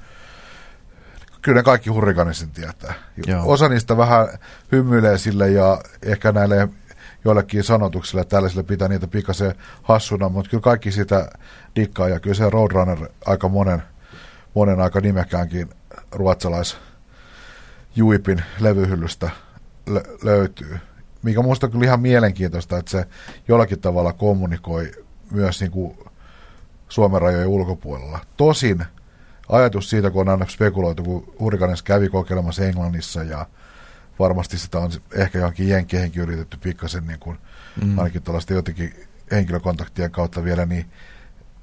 [1.42, 2.94] kyllä ne kaikki hurrikanisin tietää.
[3.28, 3.44] Joo.
[3.46, 4.28] Osa niistä vähän
[4.72, 6.70] hymyilee sille ja ehkä näille
[7.26, 11.30] joillekin sanotuksille tällaisille pitää niitä pikkasen hassuna, mutta kyllä kaikki sitä
[11.76, 13.84] dikkaa ja kyllä se Roadrunner aika monen,
[14.54, 15.70] monen aika nimekkäänkin
[16.12, 16.78] ruotsalais
[17.96, 19.30] Juipin levyhyllystä
[19.90, 20.80] lö- löytyy.
[21.24, 23.06] Mikä minusta on kyllä ihan mielenkiintoista, että se
[23.48, 24.92] jollakin tavalla kommunikoi
[25.32, 25.98] myös niin kuin
[26.90, 28.20] Suomen rajojen ulkopuolella.
[28.38, 28.86] Tosin
[29.50, 33.46] ajatus siitä, kun on aina spekuloitu, kun Hurricanes kävi kokeilemassa Englannissa ja
[34.20, 37.38] varmasti sitä on ehkä johonkin jenkkeihinkin yritetty pikkasen niin kuin,
[37.84, 37.98] mm.
[37.98, 40.86] ainakin tällaista jotenkin henkilökontaktien kautta vielä, niin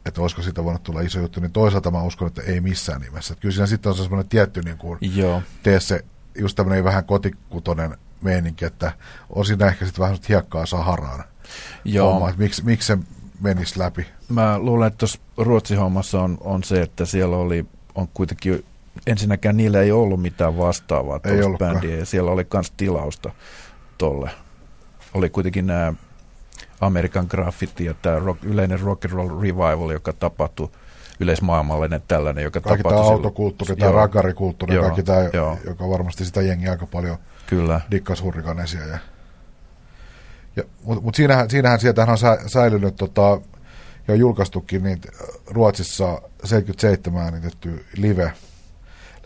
[0.06, 3.32] että olisiko siitä voinut tulla iso juttu, niin toisaalta mä uskon, että ei missään nimessä.
[3.32, 5.42] Että kyllä siinä sitten on semmoinen tietty niin kuin, Joo.
[5.62, 6.04] tee se
[6.38, 8.92] just tämmöinen vähän kotikutonen meininki, että
[9.30, 11.24] on siinä ehkä sitten vähän hiekkaa Saharaan.
[11.84, 12.12] Joo.
[12.12, 12.98] Homma, että miksi, miksi se
[13.40, 14.06] menisi läpi?
[14.28, 18.64] Mä luulen, että tuossa Ruotsi-hommassa on, on se, että siellä oli, on kuitenkin,
[19.06, 23.30] ensinnäkään niillä ei ollut mitään vastaavaa tuosta bändiä, ja siellä oli myös tilausta
[23.98, 24.30] tolle.
[25.14, 25.94] Oli kuitenkin nämä
[26.80, 30.68] American Graffiti ja tämä rock, yleinen rock and roll revival, joka tapahtui
[31.20, 33.04] yleismaailmallinen tällainen, joka kaikki tapahtui...
[33.04, 35.58] Tämä autokulttuuri, tämä rakarikulttuuri, kaikki tämä, joo.
[35.64, 37.16] joka varmasti sitä jengiä aika paljon
[37.46, 37.80] Kyllä.
[37.90, 38.86] dikkas hurrikanesia.
[38.86, 38.98] Ja,
[40.82, 43.40] Mutta mut siinähän, siinähän sieltähän on sä, säilynyt tota,
[44.08, 45.00] ja julkaistukin niin
[45.46, 48.32] Ruotsissa 77 äänitetty live,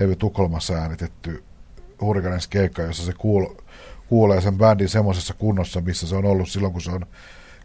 [0.01, 1.45] levy Tukholmassa äänitetty
[2.01, 3.47] Hurricanes keikka, jossa se kuul,
[4.09, 7.07] kuulee sen bändin semmoisessa kunnossa, missä se on ollut silloin, kun se on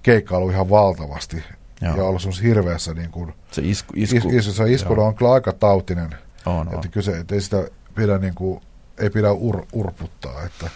[0.03, 1.43] keikkailu ihan valtavasti.
[1.82, 1.97] Joo.
[1.97, 5.32] Ja ollut semmoisessa hirveässä niin kuin, se isku, isku, is, is, se isku on kyllä
[5.32, 6.16] aika tautinen.
[6.45, 6.91] On, että on.
[6.91, 8.61] Kyse, että ei sitä pidä, niin kuin,
[8.97, 10.43] ei pidä ur, urputtaa.
[10.43, 10.70] Että.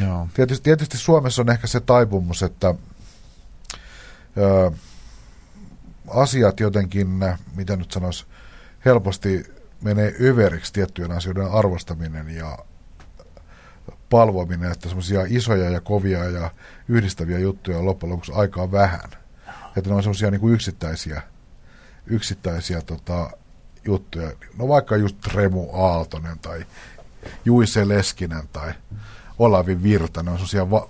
[0.00, 0.28] Joo.
[0.34, 2.74] Tietysti, tietysti Suomessa on ehkä se taipumus, että
[4.36, 4.70] ö,
[6.08, 7.08] asiat jotenkin,
[7.54, 8.26] mitä nyt sanoisi,
[8.84, 9.44] helposti
[9.82, 12.58] menee överiksi tiettyjen asioiden arvostaminen ja
[14.10, 16.50] palvominen, että semmoisia isoja ja kovia ja
[16.88, 19.10] yhdistäviä juttuja on loppujen lopuksi aikaa vähän.
[19.76, 21.22] Että ne on semmoisia niin yksittäisiä,
[22.06, 23.30] yksittäisiä tota,
[23.84, 24.32] juttuja.
[24.58, 26.66] No vaikka just Remu Aaltonen tai
[27.44, 28.72] Juise Leskinen tai
[29.38, 30.88] Olavi Virta, ne on semmoisia va-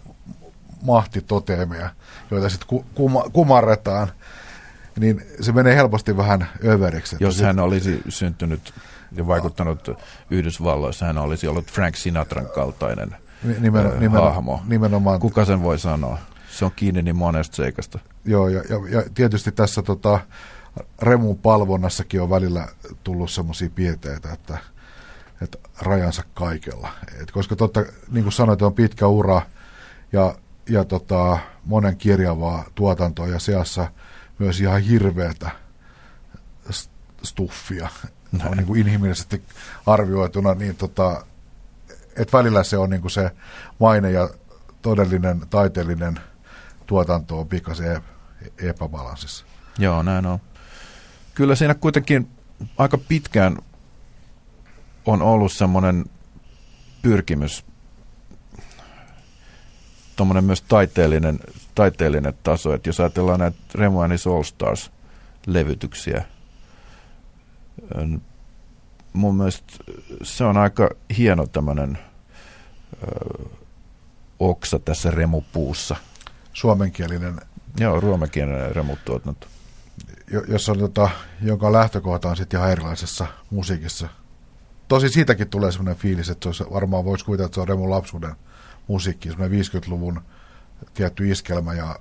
[0.83, 1.91] mahtitoteemeja,
[2.31, 4.09] joita sitten ku- kuma- kumarretaan,
[4.99, 7.17] niin se menee helposti vähän överiksi.
[7.21, 8.75] Jos hän olisi syntynyt
[9.13, 9.91] ja vaikuttanut
[10.31, 13.17] Yhdysvalloissa, hän olisi ollut Frank Sinatran kaltainen
[13.61, 14.63] Nimen, äh, nimen, hahmo.
[14.67, 15.21] Nimenomaan.
[15.21, 16.19] Kuka sen voi sanoa?
[16.51, 17.99] Se on kiinni niin monesta seikasta.
[18.25, 20.21] Joo, ja, ja, ja tietysti tässä tota,
[21.03, 22.69] Remun palvonnassakin on välillä
[23.05, 24.59] tullut semmoisia piirteitä, että,
[25.43, 26.89] että rajansa kaikella.
[27.23, 29.43] Et koska totta, niin kuin sanoit, on pitkä ura
[30.13, 30.35] ja,
[30.69, 33.91] ja tota, monen kirjavaa tuotantoa ja seassa
[34.39, 35.51] myös ihan hirveätä
[37.23, 37.89] stuffia
[38.51, 39.43] on niin kuin inhimillisesti
[39.87, 41.27] arvioituna, niin tota,
[42.17, 43.31] että välillä se on niin kuin se
[43.79, 44.31] maine ja
[44.83, 46.21] todellinen taiteellinen
[46.87, 48.03] tuotanto on pikkasen
[48.63, 49.45] epäbalanssissa.
[49.79, 50.39] Joo, näin on.
[51.35, 52.31] Kyllä siinä kuitenkin
[52.79, 53.59] aika pitkään
[55.09, 56.05] on ollut semmoinen
[57.03, 57.65] pyrkimys,
[60.17, 61.41] tuommoinen myös taiteellinen,
[61.75, 66.25] taiteellinen taso, että jos ajatellaan näitä Remo All Stars-levytyksiä,
[69.13, 69.73] mun mielestä
[70.23, 71.99] se on aika hieno tämmöinen
[74.39, 75.97] oksa tässä remupuussa.
[76.53, 77.41] Suomenkielinen.
[77.81, 79.47] Joo, ruomenkielinen remutuotanto.
[80.49, 81.11] Jos on, tota,
[81.43, 84.09] jonka lähtökohta on sitten ihan erilaisessa musiikissa.
[84.89, 87.91] Tosi siitäkin tulee semmoinen fiilis, että se olisi, varmaan voisi kuvitella, että se on Remun
[87.91, 88.35] lapsuuden
[88.87, 90.21] musiikki, semmoinen 50-luvun
[90.95, 91.99] tietty iskelmä ja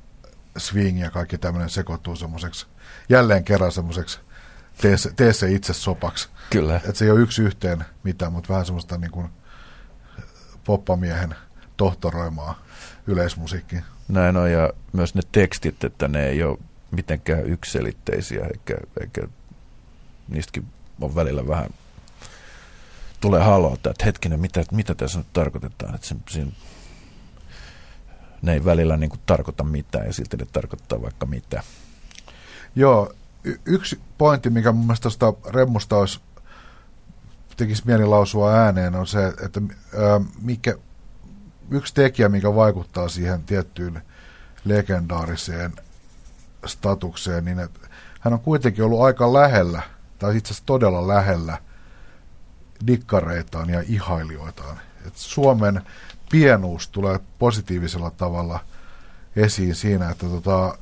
[0.57, 2.67] swing ja kaikki tämmöinen sekoittuu semmoiseksi,
[3.09, 4.19] jälleen kerran semmoiseksi
[4.81, 6.29] tee se, tee se itse sopaksi.
[6.49, 6.75] Kyllä.
[6.75, 9.29] Että se ei ole yksi yhteen mitään, mutta vähän semmoista niin kuin
[10.63, 11.35] poppamiehen
[11.77, 12.61] tohtoroimaa
[13.07, 13.81] yleismusiikkia.
[14.07, 16.57] Näin on, ja myös ne tekstit, että ne ei ole
[16.91, 19.27] mitenkään ykselitteisiä, eikä, eikä
[20.27, 20.67] niistäkin
[21.01, 21.69] on välillä vähän
[23.21, 26.51] tulee halota, että hetkinen, mitä, mitä tässä nyt tarkoitetaan, että se, siinä,
[28.41, 31.63] ne ei välillä niin kuin tarkoita mitään ja silti ne tarkoittaa vaikka mitä.
[32.75, 33.13] Joo,
[33.43, 36.19] y- yksi pointti, mikä mun mielestä tuosta Remmusta olisi,
[37.57, 39.61] tekisi mieli lausua ääneen, on se, että
[39.97, 40.75] ää, mikä,
[41.71, 44.01] yksi tekijä, mikä vaikuttaa siihen tiettyyn
[44.65, 45.73] legendaariseen
[46.65, 47.79] statukseen, niin että
[48.19, 49.81] hän on kuitenkin ollut aika lähellä,
[50.19, 51.57] tai itse asiassa todella lähellä
[52.87, 54.77] dikkareitaan ja ihailijoitaan.
[55.05, 55.81] Et Suomen
[56.31, 58.59] pienuus tulee positiivisella tavalla
[59.35, 60.77] esiin siinä, että tota,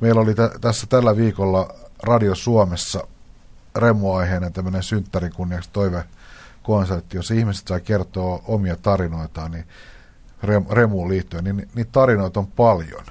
[0.00, 3.06] meillä oli t- tässä tällä viikolla Radio Suomessa
[3.76, 9.64] Remu-aiheinen tämmöinen synttärin kunniaksi toivekonsertti, jossa ihmiset sai kertoa omia tarinoitaan niin
[10.70, 13.04] Remuun liittyen, niin niitä tarinoita on paljon.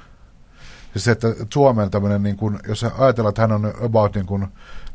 [0.94, 4.48] Ja se, että Suomen tämmöinen, niin kun, jos ajatellaan, että hän on about niin kuin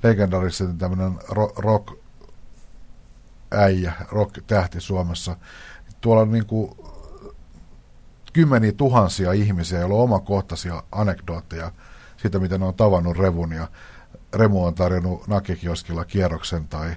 [0.03, 1.19] legendarisesti tämmöinen
[1.57, 2.02] rock
[3.55, 5.37] äijä, rock-tähti Suomessa.
[6.01, 6.77] Tuolla on niin kuin
[8.33, 11.73] kymmeniä tuhansia ihmisiä, joilla on omakohtaisia anekdootteja
[12.17, 13.69] siitä, miten ne on tavannut Revun ja
[14.35, 16.97] Remu on tarjonnut nakekioskilla kierroksen tai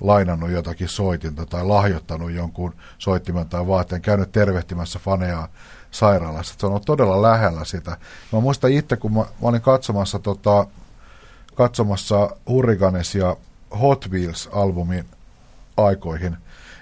[0.00, 5.48] lainannut jotakin soitinta tai lahjoittanut jonkun soittimen tai vaatteen, käynyt tervehtimässä faneja
[5.90, 6.54] sairaalassa.
[6.58, 7.96] Se on ollut todella lähellä sitä.
[8.32, 10.66] Mä muistan itse, kun mä, mä olin katsomassa, tota,
[11.54, 13.36] katsomassa Hurricanes ja
[13.80, 15.04] Hot Wheels-albumin
[15.76, 16.36] aikoihin,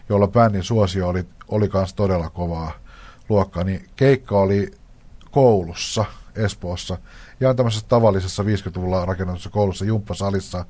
[0.09, 2.73] jolla bändin suosio oli, oli kans todella kovaa
[3.29, 4.71] luokkaa, niin keikka oli
[5.31, 6.05] koulussa
[6.37, 6.99] Espoossa,
[7.41, 10.65] ihan tämmöisessä tavallisessa 50-luvulla rakennetussa koulussa, jumppasalissa,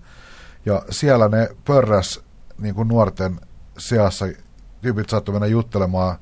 [0.67, 2.21] ja siellä ne pörräs
[2.59, 3.41] niin kuin nuorten
[3.79, 4.27] seassa,
[4.83, 6.17] tyypit saattoi mennä juttelemaan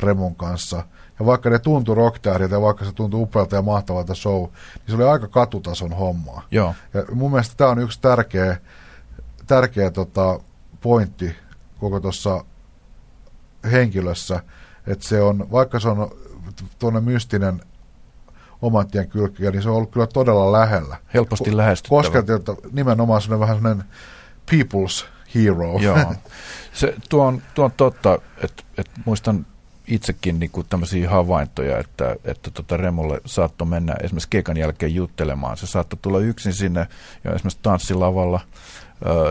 [0.00, 0.84] Remun kanssa,
[1.18, 4.94] ja vaikka ne tuntui rocktähdiltä ja vaikka se tuntui upealta ja mahtavalta show, niin se
[4.94, 6.42] oli aika katutason hommaa.
[6.50, 6.74] Joo.
[6.94, 8.56] Ja mun mielestä tämä on yksi tärkeä,
[9.46, 10.40] tärkeä tota,
[10.80, 11.36] pointti
[11.78, 12.44] koko tuossa
[13.70, 14.42] henkilössä,
[14.86, 16.10] että se on, vaikka se on
[16.78, 17.62] tuonne mystinen
[18.62, 20.96] oman tien kylkiä, niin se on ollut kyllä todella lähellä.
[21.14, 22.02] Helposti lähestyttävä.
[22.02, 23.84] Koskeltilta nimenomaan sellainen vähän sellainen
[24.50, 25.78] people's hero.
[25.78, 25.96] Joo.
[26.72, 29.46] Se, tuo, on, tuo on totta, että, että muistan
[29.86, 35.56] itsekin niin kuin tämmöisiä havaintoja, että, että tota Remulle saattoi mennä esimerkiksi keikan jälkeen juttelemaan.
[35.56, 36.88] Se saattoi tulla yksin sinne
[37.24, 38.40] ja esimerkiksi tanssilavalla–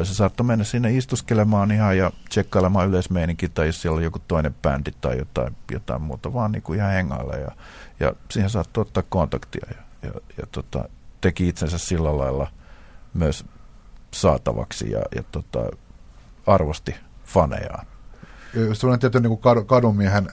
[0.03, 4.55] se saattoi mennä sinne istuskelemaan ihan ja tsekkailemaan yleismeininkin tai jos siellä on joku toinen
[4.61, 7.51] bändi tai jotain, jotain muuta, vaan niin kuin ihan hengailla ja,
[7.99, 10.89] ja siihen saattoi ottaa kontaktia ja, ja, ja tota,
[11.21, 12.47] teki itsensä sillä lailla
[13.13, 13.45] myös
[14.13, 15.59] saatavaksi ja, ja tota,
[16.47, 16.95] arvosti
[17.25, 17.87] fanejaan.
[18.73, 20.27] Sellainen tietty niin kuin kadunmiehen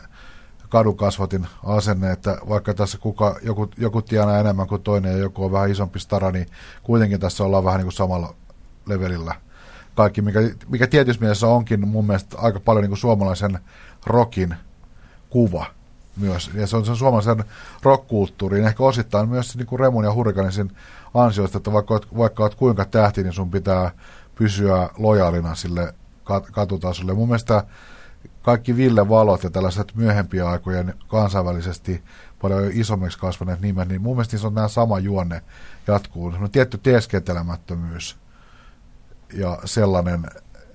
[0.72, 5.52] kadukasvatin asenne, että vaikka tässä kuka, joku, joku tienaa enemmän kuin toinen ja joku on
[5.52, 6.46] vähän isompi stara, niin
[6.82, 8.34] kuitenkin tässä ollaan vähän niin kuin samalla
[8.86, 9.34] levelillä
[9.94, 13.58] kaikki, mikä, mikä tietysti mielessä onkin mun mielestä aika paljon niin kuin suomalaisen
[14.06, 14.54] rockin
[15.30, 15.66] kuva
[16.16, 16.50] myös.
[16.54, 17.44] Ja se on sen suomalaisen
[17.82, 20.76] rockkulttuuriin ehkä osittain myös niin kuin Remun ja Hurrikanisin
[21.14, 23.90] ansioista, että vaikka, vaikka olet kuinka tähti, niin sun pitää
[24.34, 27.14] pysyä lojaalina sille kat- katutasolle.
[27.14, 27.64] Mun mielestä
[28.42, 32.02] kaikki Ville Valot ja tällaiset myöhempien aikojen kansainvälisesti
[32.42, 35.42] paljon isommiksi kasvaneet nimet, niin mun mielestä se on nämä sama juonne
[35.86, 36.32] jatkuu.
[36.32, 38.21] Se on tietty teeskentelemättömyys
[39.32, 40.26] ja sellainen,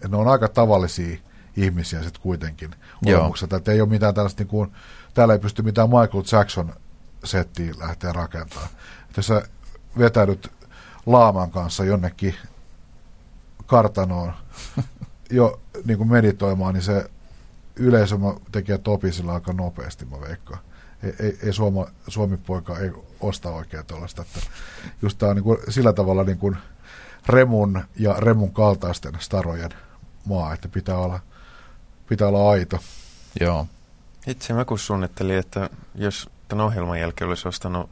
[0.07, 1.17] ne on aika tavallisia
[1.57, 4.71] ihmisiä sitten kuitenkin olemukselta, että ei ole mitään tällaista niin kuin,
[5.13, 6.73] täällä ei pysty mitään Michael Jackson
[7.23, 8.69] settiä lähteä rakentamaan.
[9.01, 9.41] Että jos sä
[9.97, 10.51] vetäydyt
[11.05, 12.35] laaman kanssa jonnekin
[13.65, 14.33] kartanoon
[15.29, 17.09] jo niin kuin meditoimaan, niin se
[17.75, 18.15] yleisö
[18.51, 20.59] tekee topisilla aika nopeasti, mä veikkaan.
[21.03, 24.21] Ei, ei, ei Suoma, Suomi-poika ei osta oikein tuollaista.
[24.21, 24.39] Että
[25.01, 26.57] just tämä on niin kuin, sillä tavalla niin kuin,
[27.27, 29.71] Remun ja Remun kaltaisten starojen
[30.25, 31.19] maa, että pitää olla,
[32.09, 32.79] pitää olla aito.
[33.39, 33.67] Joo.
[34.27, 37.89] Itse mä kun suunnittelin, että jos tämän ohjelman jälkeen olisi ostanut,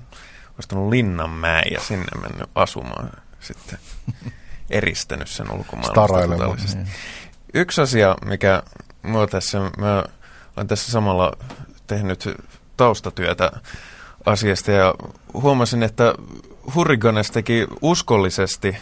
[0.59, 3.79] ostanut Linnanmäen ja sinne mennyt asumaan sitten
[4.69, 6.77] eristänyt sen ulkomaailmasta.
[6.77, 6.87] Niin.
[7.53, 8.63] Yksi asia, mikä
[9.01, 10.03] mua tässä, mä
[10.57, 11.37] olen tässä samalla
[11.87, 12.29] tehnyt
[12.77, 13.51] taustatyötä
[14.25, 14.95] asiasta ja
[15.33, 16.15] huomasin, että
[16.75, 18.77] Hurriganes teki uskollisesti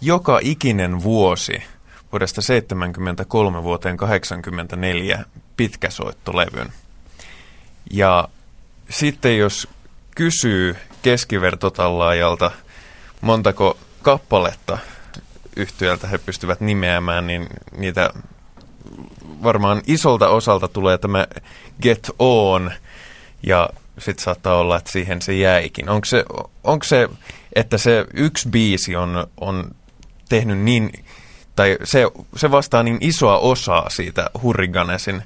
[0.00, 1.62] joka ikinen vuosi
[2.12, 5.24] vuodesta 73 vuoteen 84
[5.56, 6.72] pitkäsoittolevyn.
[7.90, 8.28] Ja
[8.90, 9.68] sitten jos
[10.14, 12.50] kysyy keskivertotallaajalta,
[13.20, 14.78] montako kappaletta
[15.56, 17.46] yhtiöltä he pystyvät nimeämään, niin
[17.76, 18.10] niitä
[19.42, 21.26] varmaan isolta osalta tulee tämä
[21.82, 22.70] Get On,
[23.42, 25.88] ja sitten saattaa olla, että siihen se jäikin.
[25.88, 26.24] Onko se,
[26.64, 27.08] onko se
[27.52, 29.70] että se yksi biisi on, on
[30.30, 31.04] tehnyt niin,
[31.56, 32.04] tai se,
[32.36, 35.22] se vastaa niin isoa osaa siitä Hurriganesin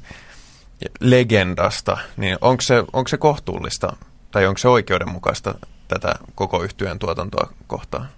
[1.00, 3.96] legendasta, niin onko se, onko se kohtuullista,
[4.30, 5.54] tai onko se oikeudenmukaista
[5.88, 8.08] tätä koko yhtyeen tuotantoa kohtaan?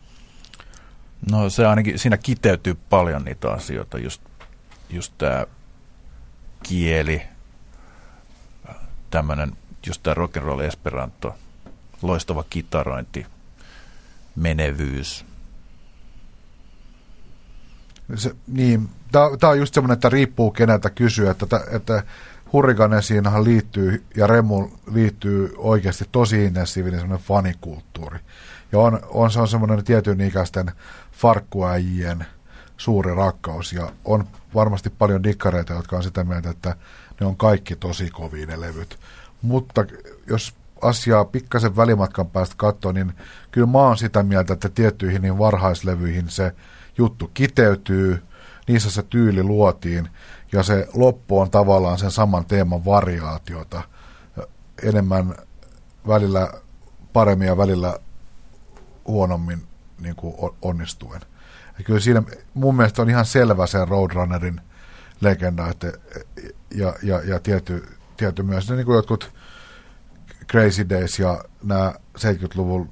[1.30, 4.22] No se ainakin, siinä kiteytyy paljon niitä asioita, just,
[4.90, 5.46] just tämä
[6.62, 7.22] kieli,
[9.10, 9.56] tämmöinen,
[9.86, 11.34] just tämä rock'n'roll esperanto,
[12.02, 13.26] loistava kitarointi,
[14.36, 15.24] menevyys.
[18.14, 22.02] Se, niin, tämä on just semmoinen, että riippuu keneltä kysyä, että, että
[22.52, 28.18] Hurrikanesiinhan liittyy ja Remu liittyy oikeasti tosi intensiivinen semmoinen fanikulttuuri.
[28.72, 30.72] Ja on, on, se on semmoinen tietyn ikäisten
[31.12, 32.26] farkkuäjien
[32.76, 36.76] suuri rakkaus ja on varmasti paljon dikkareita, jotka on sitä mieltä, että
[37.20, 38.98] ne on kaikki tosi kovia ne levyt.
[39.42, 39.84] Mutta
[40.26, 43.12] jos asiaa pikkasen välimatkan päästä katsoo, niin
[43.50, 46.52] kyllä mä oon sitä mieltä, että tiettyihin niin varhaislevyihin se
[46.98, 48.22] juttu kiteytyy,
[48.68, 50.08] niissä se tyyli luotiin
[50.52, 53.82] ja se loppu on tavallaan sen saman teeman variaatiota
[54.82, 55.34] enemmän
[56.08, 56.52] välillä
[57.12, 57.98] paremmin ja välillä
[59.06, 59.66] huonommin
[60.00, 61.20] niin kuin onnistuen.
[61.78, 62.22] Ja kyllä siinä
[62.54, 64.60] mun mielestä on ihan selvä se Roadrunnerin
[65.20, 65.92] legenda, että,
[66.74, 69.32] ja, ja, ja tietty, tietty myös ne niin kuin jotkut
[70.50, 72.88] Crazy Days ja nämä 70-luvun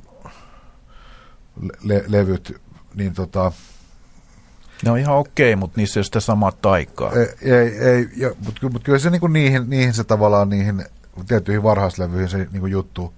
[1.82, 2.60] le- levyt,
[2.94, 3.52] niin tota,
[4.82, 7.12] ne on ihan okei, mutta niissä ei ole sitä samaa taikaa.
[7.12, 8.08] Ei, ei, ei
[8.44, 10.84] mutta, kyllä se niin niihin, niihin se tavallaan niihin
[11.28, 13.14] tiettyihin varhaislevyihin se niin juttu,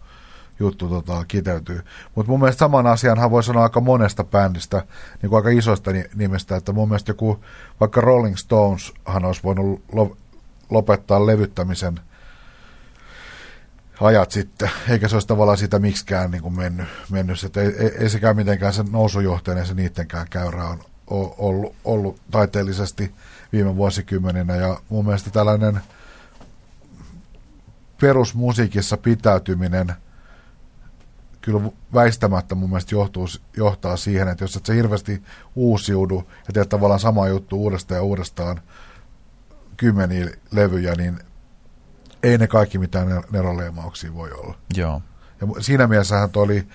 [0.60, 1.80] juttu tota, kiteytyy.
[2.14, 4.82] Mutta mun mielestä saman asianhan voi sanoa aika monesta bändistä,
[5.22, 7.44] niin kuin aika isosta nimestä, että mun mielestä joku,
[7.80, 10.16] vaikka Rolling Stoneshan olisi voinut lo,
[10.70, 12.00] lopettaa levyttämisen
[14.00, 16.86] ajat sitten, eikä se olisi tavallaan sitä miksikään niin kuin mennyt.
[17.10, 17.44] mennyt.
[17.44, 23.14] Että ei, ei, ei sekään mitenkään se nousujohtainen se niidenkään käyrä on ollut, ollut taiteellisesti
[23.52, 24.56] viime vuosikymmeninä.
[24.56, 25.80] Ja mun mielestä tällainen
[28.00, 29.94] perusmusiikissa pitäytyminen
[31.40, 31.60] kyllä
[31.94, 33.26] väistämättä mun mielestä johtuu,
[33.56, 35.22] johtaa siihen, että jos et sä hirveästi
[35.54, 38.60] uusiudu ja teet tavallaan sama juttu uudestaan ja uudestaan
[39.76, 41.18] kymmeniä levyjä, niin
[42.22, 44.54] ei ne kaikki mitään neroleimauksia voi olla.
[44.74, 45.02] Joo.
[45.40, 46.68] Ja siinä mielessähän toi oli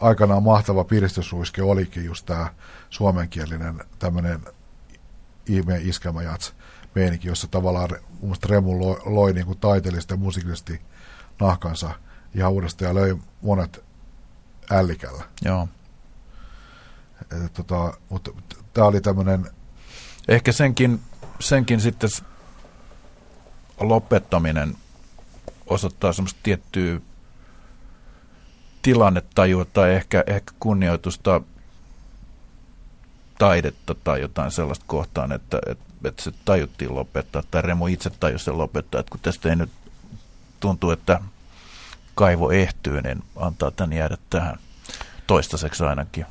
[0.00, 2.54] aikanaan mahtava piristysruiske olikin just tämä
[2.90, 4.40] suomenkielinen tämmöinen
[5.46, 6.54] ihme iskelmäjats
[6.94, 7.90] meininki, jossa tavallaan
[8.20, 10.80] mun Remu loi, loi niin kuin taiteellisesti ja musiikillisesti
[11.40, 11.90] nahkansa
[12.34, 13.84] ihan uudestaan ja löi monet
[14.70, 15.24] ällikällä.
[15.44, 15.68] Joo.
[17.44, 18.30] Et, tota, mutta
[18.74, 19.50] tämä oli tämmöinen...
[20.28, 21.00] Ehkä senkin,
[21.40, 22.10] senkin sitten
[23.80, 24.74] lopettaminen
[25.66, 27.00] osoittaa semmoista tiettyä
[28.88, 31.40] tilannetajua tai ehkä, ehkä kunnioitusta
[33.38, 38.44] taidetta tai jotain sellaista kohtaan, että, että, että se tajuttiin lopettaa, tai Remo itse tajusi
[38.44, 39.70] sen lopettaa, että kun tästä ei nyt
[40.60, 41.20] tuntuu, että
[42.14, 44.58] kaivo ehtyy, niin antaa tämän jäädä tähän
[45.26, 46.26] toistaiseksi ainakin.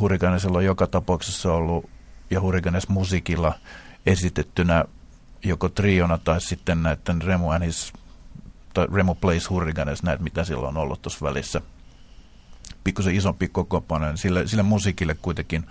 [0.00, 1.90] Hurrikanesella on joka tapauksessa ollut,
[2.30, 3.54] ja Hurrikanes musiikilla
[4.06, 4.84] esitettynä
[5.42, 7.92] joko triona tai sitten näiden Remo and his,
[8.74, 11.60] tai Remo Plays Hurricanes, näitä mitä silloin on ollut tuossa välissä–
[12.84, 15.66] pikkusen isompi kokoonpano, niin sille, sille musiikille kuitenkin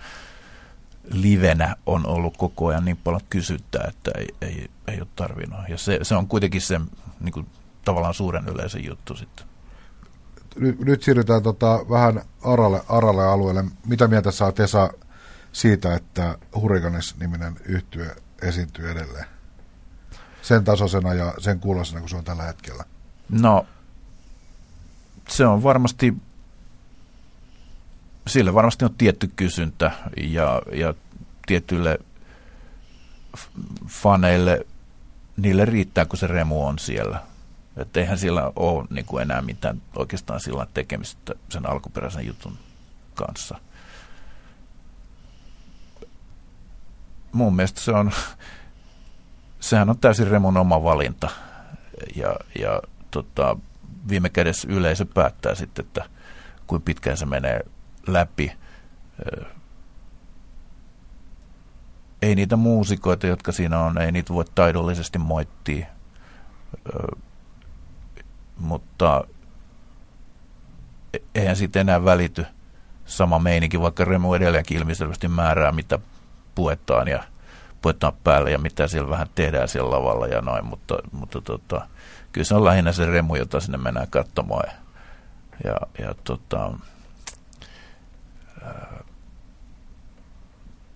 [1.10, 5.60] livenä on ollut koko ajan niin paljon kysyttää, että ei, ei, ei ole tarvinnut.
[5.68, 6.80] Ja se, se on kuitenkin se
[7.20, 7.46] niin kuin,
[7.84, 9.46] tavallaan suuren yleisen juttu sitten.
[10.56, 13.64] Nyt, nyt siirrytään tota, vähän aralle, aralle alueelle.
[13.86, 14.90] Mitä mieltä saa Tesa
[15.52, 19.26] siitä, että Hurricanes-niminen yhtye esiintyy edelleen?
[20.42, 22.84] Sen tasoisena ja sen kuulosena, kun se on tällä hetkellä.
[23.28, 23.66] No,
[25.28, 26.14] se on varmasti
[28.26, 30.94] sille varmasti on tietty kysyntä ja, ja
[31.46, 31.98] tietyille
[33.86, 34.66] faneille,
[35.36, 37.22] niille riittää, kun se remu on siellä.
[37.76, 42.58] Että eihän siellä ole niin kuin enää mitään oikeastaan sillä tekemistä sen alkuperäisen jutun
[43.14, 43.58] kanssa.
[47.32, 48.12] mun mielestä se on,
[49.62, 51.30] sehän on täysin Remon oma valinta.
[52.16, 53.56] Ja, ja tota,
[54.08, 56.04] viime kädessä yleisö päättää sitten, että
[56.66, 57.60] kuinka pitkään se menee
[58.06, 58.52] läpi.
[62.22, 65.86] Ei niitä muusikoita, jotka siinä on, ei niitä voi taidollisesti moittia.
[68.56, 69.24] Mutta
[71.14, 72.46] e-, eihän siitä enää välity
[73.04, 75.98] sama meininki, vaikka Remu edelleenkin ilmiselvästi määrää, mitä
[76.54, 77.24] puetaan ja
[77.82, 81.86] puetaan päälle ja mitä siellä vähän tehdään siellä lavalla ja noin, mutta, mutta tota,
[82.32, 84.64] kyllä se on lähinnä se Remu, jota sinne mennään katsomaan.
[84.68, 84.74] Ja,
[85.64, 86.72] ja, ja tota,
[88.62, 89.04] ää,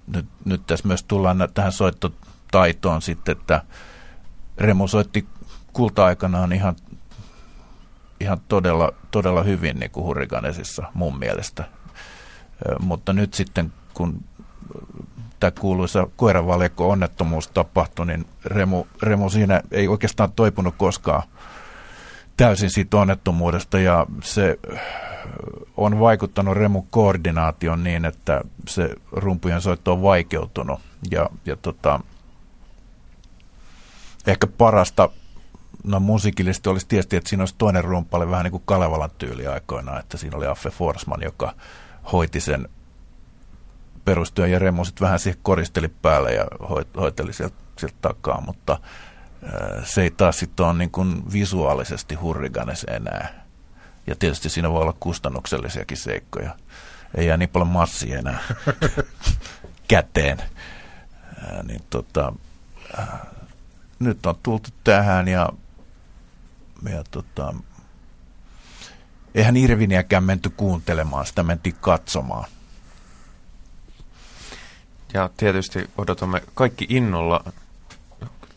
[0.07, 3.62] nyt, nyt tässä myös tullaan tähän soittotaitoon sitten, että
[4.59, 5.28] Remu soitti
[5.72, 6.76] kulta-aikanaan ihan,
[8.20, 11.64] ihan todella, todella hyvin niin kuin Hurrikanesissa mun mielestä.
[12.80, 14.24] Mutta nyt sitten, kun
[15.41, 21.22] tämä kuuluisa koiravaljakko onnettomuus tapahtui, niin Remu, Remu siinä ei oikeastaan toipunut koskaan
[22.37, 23.78] täysin siitä onnettomuudesta.
[23.78, 24.59] Ja se
[25.76, 30.80] on vaikuttanut Remu koordinaation niin, että se rumpujen soitto on vaikeutunut.
[31.11, 32.01] Ja, ja tota,
[34.26, 35.09] ehkä parasta
[35.84, 40.01] no musiikillisesti olisi tietysti, että siinä olisi toinen rumpali vähän niin kuin Kalevalan tyyli aikoinaan,
[40.01, 41.55] että siinä oli Affe Forsman, joka
[42.12, 42.68] hoiti sen
[44.07, 46.46] perustyön ja Remo sitten vähän siihen koristeli päälle ja
[46.96, 48.78] hoiteli sieltä, sieltä takaa, mutta
[49.84, 53.46] se ei taas sitten ole niin kuin visuaalisesti hurriganes enää.
[54.07, 56.54] Ja tietysti siinä voi olla kustannuksellisiakin seikkoja.
[57.14, 58.38] Ei jää niin paljon massia enää
[59.88, 60.38] käteen.
[61.46, 62.32] Ää, niin tota,
[62.96, 63.26] ää,
[63.98, 65.48] nyt on tultu tähän ja,
[66.90, 67.54] ja tota,
[69.34, 72.44] eihän Irviniäkään menty kuuntelemaan, sitä mentiin katsomaan.
[75.14, 77.44] Ja tietysti odotamme kaikki innolla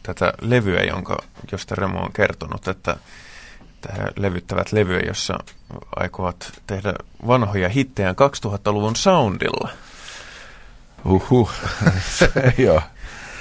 [0.04, 1.18] tätä levyä, jonka,
[1.52, 2.98] josta Remo on kertonut, että
[3.82, 5.40] tähän levyttävät levyä, jossa
[5.96, 6.94] aikovat tehdä
[7.28, 9.70] vanhoja hittejä 2000-luvun soundilla.
[11.06, 11.50] Uhu,
[12.58, 12.82] joo.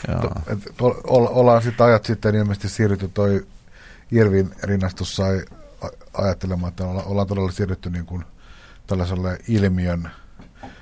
[0.08, 0.34] joo.
[1.08, 3.46] ollaan sitten ajat sitten ilmeisesti siirrytty toi
[4.12, 5.44] Irvin rinnastus sai
[6.12, 8.24] ajattelemaan, että ollaan todella siirrytty niin kuin
[8.86, 10.10] tällaiselle ilmiön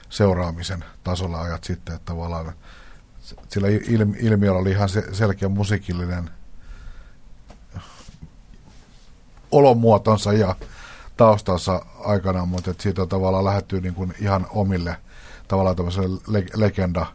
[0.08, 2.52] seuraamisen tasolla ajat sitten, että tavallaan
[3.48, 3.68] sillä
[4.20, 6.30] ilmiöllä oli ihan selkeä musiikillinen
[9.50, 10.56] olomuotonsa ja
[11.16, 14.96] taustansa aikanaan, mutta että siitä tavallaan lähetty niin kuin ihan omille
[15.48, 17.06] tavallaan tämmöiselle le- legenda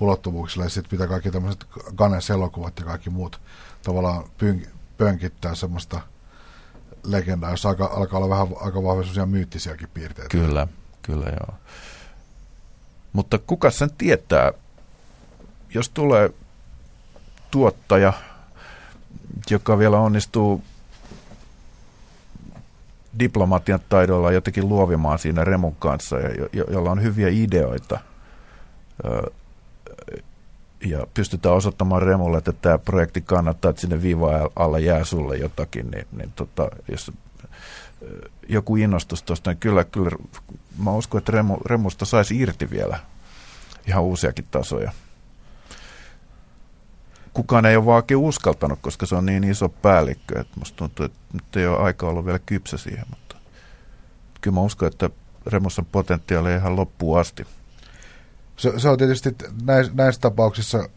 [0.00, 3.40] ulottuvuuksille ja sitten pitää kaikki tämmöiset Ganes elokuvat ja kaikki muut
[3.82, 6.00] tavallaan pyn- pönkittää semmoista
[7.04, 10.28] legendaa, jossa alkaa, alkaa olla vähän aika vahvia myyttisiäkin piirteitä.
[10.28, 10.68] Kyllä,
[11.02, 11.58] kyllä joo.
[13.12, 14.52] Mutta kuka sen tietää,
[15.74, 16.30] jos tulee
[17.50, 18.12] tuottaja,
[19.50, 20.62] joka vielä onnistuu
[23.18, 28.00] diplomatian taidolla jotenkin luovimaan siinä Remun kanssa, ja jo, jolla on hyviä ideoita,
[30.86, 35.90] ja pystytään osoittamaan Remulle, että tämä projekti kannattaa, että sinne viiva alla jää sulle jotakin,
[35.90, 37.12] niin, niin tota, jos
[38.48, 40.10] joku innostus tuosta, niin kyllä, kyllä
[40.78, 42.98] mä uskon, että Remu, Remusta saisi irti vielä
[43.86, 44.92] ihan uusiakin tasoja.
[47.32, 51.18] Kukaan ei ole vaan uskaltanut, koska se on niin iso päällikkö, että musta tuntuu, että
[51.32, 53.36] nyt ei ole aika ollut vielä kypsä siihen, mutta
[54.40, 55.10] kyllä mä uskon, että
[55.46, 57.46] Remussa potentiaali ihan loppuun asti.
[58.56, 60.88] Se, se on tietysti näissä, näissä tapauksissa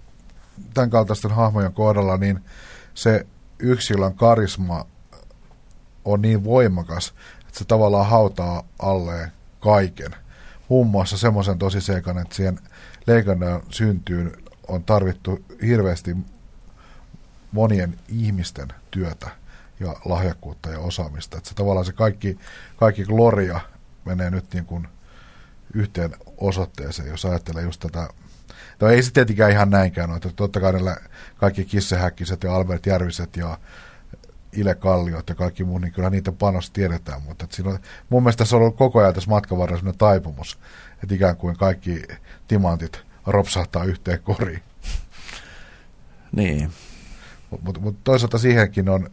[0.74, 2.40] tämän kaltaisten hahmojen kohdalla, niin
[2.94, 3.26] se
[3.60, 4.86] yksilön karisma
[6.06, 9.32] on niin voimakas, että se tavallaan hautaa alleen
[9.64, 10.12] kaiken.
[10.70, 12.60] Muun muassa semmoisen tosiseikan, että siihen
[13.08, 14.32] leikannan syntyyn
[14.68, 16.18] on tarvittu hirveästi
[17.52, 19.30] monien ihmisten työtä
[19.80, 21.38] ja lahjakkuutta ja osaamista.
[21.38, 22.40] Että se tavallaan se kaikki,
[22.76, 23.60] kaikki gloria
[24.06, 24.88] menee nyt niin kuin
[25.74, 28.08] yhteen osoitteeseen, jos ajattelee just tätä
[28.80, 30.20] No ei se tietenkään ihan näinkään ole.
[30.36, 30.74] Totta kai
[31.38, 33.58] kaikki kissehäkkiset ja Albert Järviset ja
[34.56, 37.80] Ile Kalliot ja kaikki muu, niin kyllä niitä panos tiedetään, mutta siinä on,
[38.10, 40.60] mun mielestä tässä on ollut koko ajan tässä matkan varrella taipumus,
[41.04, 42.04] että ikään kuin kaikki
[42.48, 44.62] timantit ropsahtaa yhteen koriin.
[46.32, 46.72] Niin.
[47.50, 49.10] Mutta mut, mut toisaalta siihenkin on,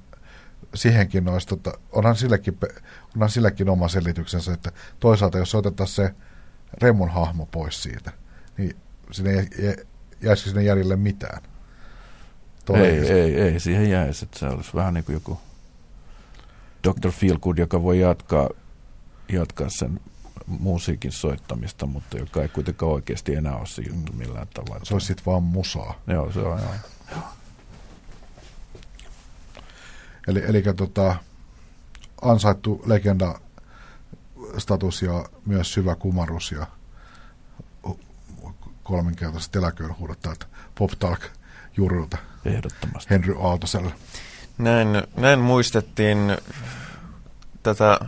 [0.75, 2.59] siihenkin olisi, tota, onhan, sillekin,
[3.15, 6.15] onhan sillekin oma selityksensä, että toisaalta jos otetaan se
[6.83, 8.13] Remon hahmo pois siitä,
[8.59, 8.77] niin
[9.11, 9.49] sinne
[10.23, 11.43] jäisikö sinne jäljelle mitään.
[12.75, 15.41] Ei, ei, ei, siihen jäisi, että se olisi vähän niin kuin joku
[16.89, 17.11] Dr.
[17.11, 18.49] Feelgood, joka voi jatkaa,
[19.33, 20.01] jatkaa sen
[20.47, 24.85] musiikin soittamista, mutta joka ei kuitenkaan oikeasti enää ole se juttu millään tavalla.
[24.85, 26.01] Se olisi sitten vaan musaa.
[26.07, 26.61] Joo, se on
[27.11, 27.23] joo.
[30.29, 31.17] Eli, eli tota,
[32.23, 33.41] ansaittu legenda
[34.59, 36.67] status ja myös syvä kumarus ja
[38.83, 41.21] kolminkertaiset eläköön huudot täältä Pop Talk
[41.77, 43.15] juurilta Ehdottomasti.
[43.15, 43.93] Henry Aaltoselle.
[44.59, 46.37] Näin, näin muistettiin
[47.63, 47.99] tätä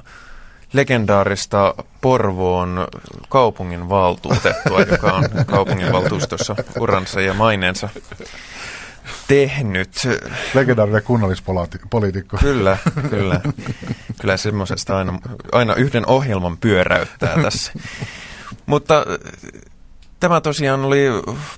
[0.73, 2.89] legendaarista Porvoon
[3.29, 7.89] kaupungin valtuutettua, joka on kaupungin valtuustossa uransa ja maineensa
[9.29, 9.91] tehnyt.
[10.55, 12.37] Legendaarinen kunnallispoliitikko.
[12.37, 12.79] Kyllä,
[13.11, 13.41] kyllä.
[14.21, 15.19] Kyllä semmoisesta aina,
[15.53, 17.73] aina yhden ohjelman pyöräyttää tässä.
[18.67, 19.07] Mutta
[20.21, 21.05] tämä tosiaan oli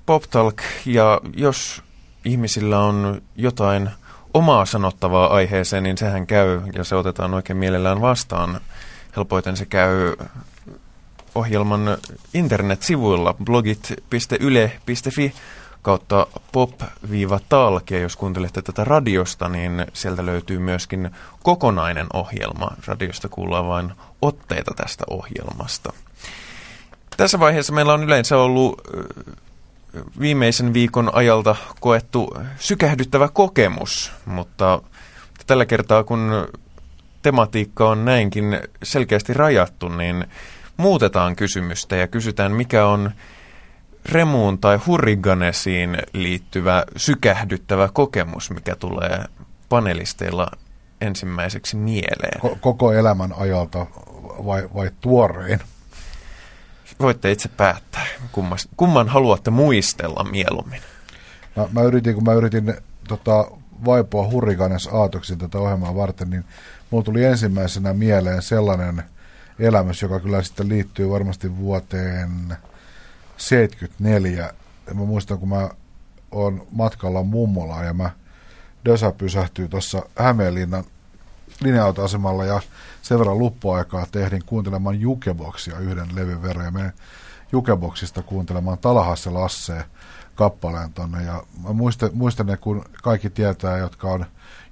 [0.07, 1.83] Pop Talk, ja jos
[2.25, 3.91] ihmisillä on jotain
[4.35, 8.61] omaa sanottavaa aiheeseen, niin sehän käy, ja se otetaan oikein mielellään vastaan.
[9.17, 10.17] Helpoiten se käy
[11.35, 11.99] ohjelman
[12.35, 15.35] internetsivuilla blogit.yle.fi
[15.83, 21.11] kautta pop-talk, ja jos kuuntelette tätä radiosta, niin sieltä löytyy myöskin
[21.43, 22.71] kokonainen ohjelma.
[22.87, 25.93] Radiosta kuullaan vain otteita tästä ohjelmasta.
[27.17, 28.81] Tässä vaiheessa meillä on yleensä ollut
[30.21, 34.83] viimeisen viikon ajalta koettu sykähdyttävä kokemus, mutta
[35.47, 36.49] tällä kertaa kun
[37.23, 40.25] tematiikka on näinkin selkeästi rajattu, niin
[40.77, 43.11] muutetaan kysymystä ja kysytään, mikä on
[44.07, 49.25] remuun tai hurriganesiin liittyvä sykähdyttävä kokemus, mikä tulee
[49.69, 50.47] panelisteilla
[51.01, 52.41] ensimmäiseksi mieleen.
[52.61, 53.87] koko elämän ajalta
[54.47, 55.61] vai, vai tuorein?
[57.01, 60.81] Voitte itse päättää, kumman, kumman haluatte muistella mieluummin.
[61.57, 62.75] Mä, mä yritin, kun mä yritin
[63.09, 63.51] tota,
[63.85, 66.45] vaipua hurrikanes aatoksin tätä ohjelmaa varten, niin
[66.91, 69.03] mulla tuli ensimmäisenä mieleen sellainen
[69.59, 72.57] elämys, joka kyllä sitten liittyy varmasti vuoteen
[73.37, 74.53] 74.
[74.87, 75.71] Ja mä muistan, kun mä
[76.31, 78.11] oon matkalla mummolaan ja mä
[78.85, 80.85] Dösa pysähtyy tuossa Hämeenlinnan
[81.61, 82.61] linja-autoasemalla ja
[83.05, 86.93] sen verran luppuaikaa tehdin kuuntelemaan Jukeboksia yhden levyn verran ja menen
[87.53, 89.85] Jukeboksista kuuntelemaan Talahasse Lasseen
[90.35, 91.23] kappaleen tonne.
[91.23, 94.27] Ja mä muistan, muistan ne, kun kaikki tietää, jotka on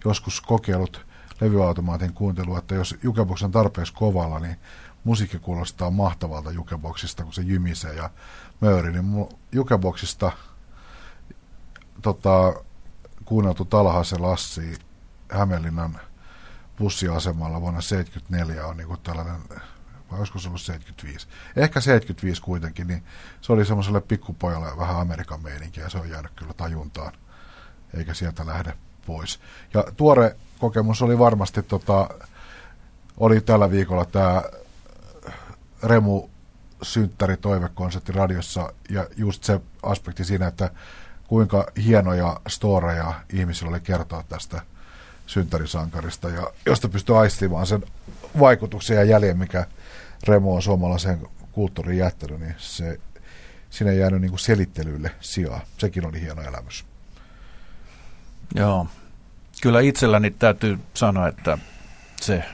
[0.04, 1.06] joskus kokeillut
[1.40, 4.56] levyautomaatin kuuntelua, että jos Jukebox on tarpeeksi kovalla, niin
[5.04, 8.10] musiikki kuulostaa mahtavalta Jukeboxista, kun se jymisee ja
[8.60, 8.92] möyri.
[8.92, 10.32] Niin Jukeboxista
[12.02, 12.54] tota,
[13.24, 14.78] kuunneltu Talhasse Lassi
[15.28, 16.00] Hämeenlinnan
[16.82, 19.40] bussiasemalla vuonna 1974 on niin tällainen,
[20.10, 21.26] vai olisiko se ollut 75?
[21.56, 23.04] Ehkä 75 kuitenkin, niin
[23.40, 27.12] se oli semmoiselle pikkupojalle vähän Amerikan meininkiä ja se on jäänyt kyllä tajuntaan,
[27.94, 28.72] eikä sieltä lähde
[29.06, 29.40] pois.
[29.74, 32.08] Ja tuore kokemus oli varmasti, tota,
[33.16, 34.42] oli tällä viikolla tämä
[35.82, 36.28] Remu
[36.82, 40.70] synttäri toivekonsertti radiossa ja just se aspekti siinä, että
[41.28, 44.62] kuinka hienoja storeja ihmisillä oli kertoa tästä
[45.32, 47.82] synttärisankarista ja josta pystyy aistimaan sen
[48.38, 49.66] vaikutuksen ja jäljen, mikä
[50.28, 53.00] Remo on suomalaiseen kulttuuriin jättänyt, niin se,
[53.70, 55.60] siinä ei jäänyt niin selittelylle sijaa.
[55.78, 56.84] Sekin oli hieno elämys.
[58.54, 58.86] Joo.
[59.62, 61.58] Kyllä itselläni täytyy sanoa, että
[62.20, 62.44] se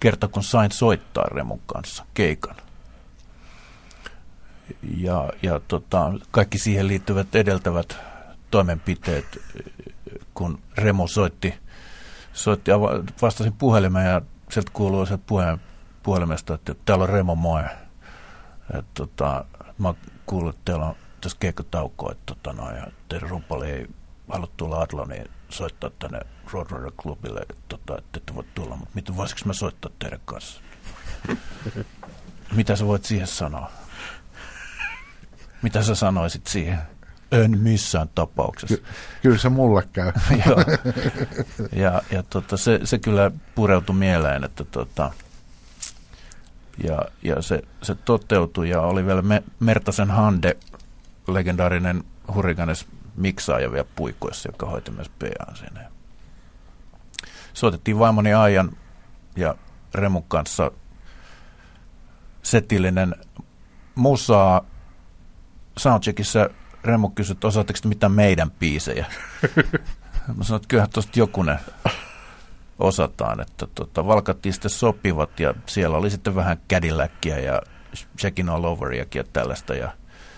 [0.00, 2.56] kerta kun sain soittaa Remon kanssa keikan,
[4.96, 7.96] ja, ja tota, kaikki siihen liittyvät edeltävät
[8.50, 9.38] toimenpiteet,
[10.34, 11.54] kun Remo soitti,
[12.38, 12.70] soitti
[13.22, 15.60] vastasin puhelimeen ja sieltä kuuluu sieltä puheen,
[16.02, 17.62] puhelimesta, että täällä on Remo moi.
[18.78, 19.44] Et, tota,
[19.78, 19.94] mä
[20.26, 23.86] kuulin, että teillä on tässä keikkatauko, että tota, no, ja teidän rumpali ei
[24.28, 26.20] halua tulla Adloniin soittaa tänne
[26.52, 30.60] Roadrunner Clubille, että, tota, että ette voi tulla, mutta miten voisiko mä soittaa teidän kanssa?
[32.56, 33.70] Mitä sä voit siihen sanoa?
[35.62, 36.78] Mitä sä sanoisit siihen?
[37.32, 38.76] En missään tapauksessa.
[38.76, 38.84] Ky-
[39.22, 40.12] kyllä se mulle käy.
[41.72, 45.10] ja ja tota, se, se kyllä pureutui mieleen, että tota,
[46.84, 50.56] ja, ja se, se toteutui ja oli vielä Me, Mertasen Hande,
[51.28, 52.04] legendaarinen
[52.34, 55.80] hurrikanes miksaaja vielä puikoissa, joka hoiti myös PA sinne.
[57.54, 58.76] Soitettiin vaimoni Aijan
[59.36, 59.54] ja
[59.94, 60.70] Remun kanssa
[62.42, 63.14] setillinen
[63.94, 64.64] musaa
[65.78, 66.50] soundcheckissa
[66.84, 69.06] Remo kysyi, että osaatteko mitään meidän biisejä?
[70.36, 71.58] Mä sanoin, että kyllähän tuosta jokunen
[72.78, 77.62] osataan, että tota, valkattiin sitten sopivat ja siellä oli sitten vähän Cadillackia ja
[78.18, 79.74] Checkin All Overiakin ja tällaista.
[79.74, 79.92] Ja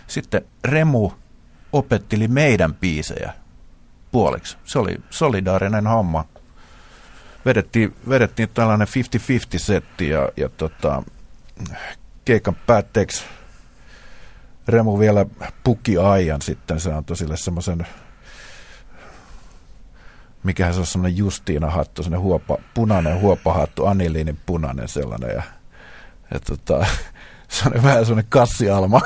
[0.07, 1.11] sitten Remu
[1.73, 3.33] opetteli meidän biisejä
[4.13, 4.57] puoliksi.
[4.65, 6.25] Se oli solidaarinen homma.
[7.47, 8.91] Vedettiin, vedettiin tällainen 50-50
[9.57, 11.03] setti ja, ja tota,
[12.25, 13.25] keikan päätteeksi
[14.71, 15.27] Remu vielä
[15.65, 17.87] puki aijan sitten, se antoi sille semmoisen
[20.43, 25.43] mikähän se on semmoinen Justiina hattu, semmoinen huopa, punainen huopahattu, aniliinin punainen sellainen ja,
[26.35, 26.87] ja tota,
[27.49, 29.01] se on vähän semmoinen kassialma,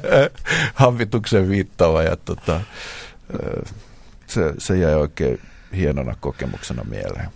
[0.74, 2.60] hampituksen viittava ja tota,
[4.26, 5.40] se, se jäi oikein
[5.76, 7.28] hienona kokemuksena mieleen.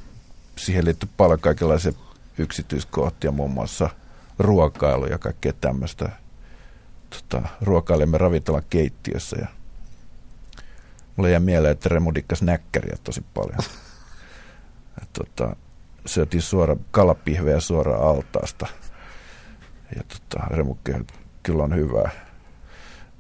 [0.57, 1.93] Siihen liittyy paljon kaikenlaisia
[2.39, 3.91] yksityiskohtia, muun muassa
[4.39, 6.11] ruokailu ja kaikkea tämmöistä.
[7.15, 9.47] Tota, ruokailemme ravintolan keittiössä ja
[11.17, 13.59] mulle jäi mieleen, että Remu näkkäriä tosi paljon.
[15.03, 15.57] Et, tota,
[16.07, 18.67] syötiin suora kalapihveä suoraan altaasta.
[19.97, 20.77] Ja tota, Remu
[21.43, 22.11] kyllä on hyvää.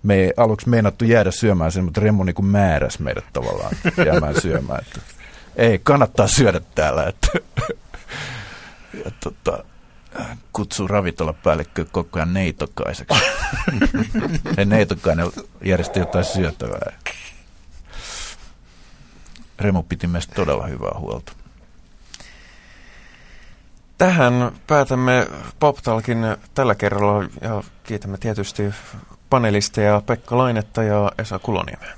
[0.03, 3.77] Me ei aluksi meinattu jäädä syömään sen, mutta Remu niin määräsi meidät tavallaan
[4.07, 4.85] jäämään syömään.
[4.87, 5.01] Että,
[5.57, 7.07] ei, kannattaa syödä täällä.
[7.07, 7.29] Että,
[9.05, 9.65] ja tota,
[10.53, 13.21] kutsuu ravintolapäällikkö koko ajan neitokaiseksi.
[14.57, 15.27] ja neitokainen
[15.65, 16.93] järjesti jotain syötävää.
[19.59, 21.33] Remu piti meistä todella hyvää huolta.
[23.99, 25.27] Tähän päätämme
[25.59, 26.19] PopTalkin
[26.55, 28.62] tällä kerralla ja kiitämme tietysti
[29.31, 31.95] panelisteja Pekka Lainetta ja Esa Kuloniemeä.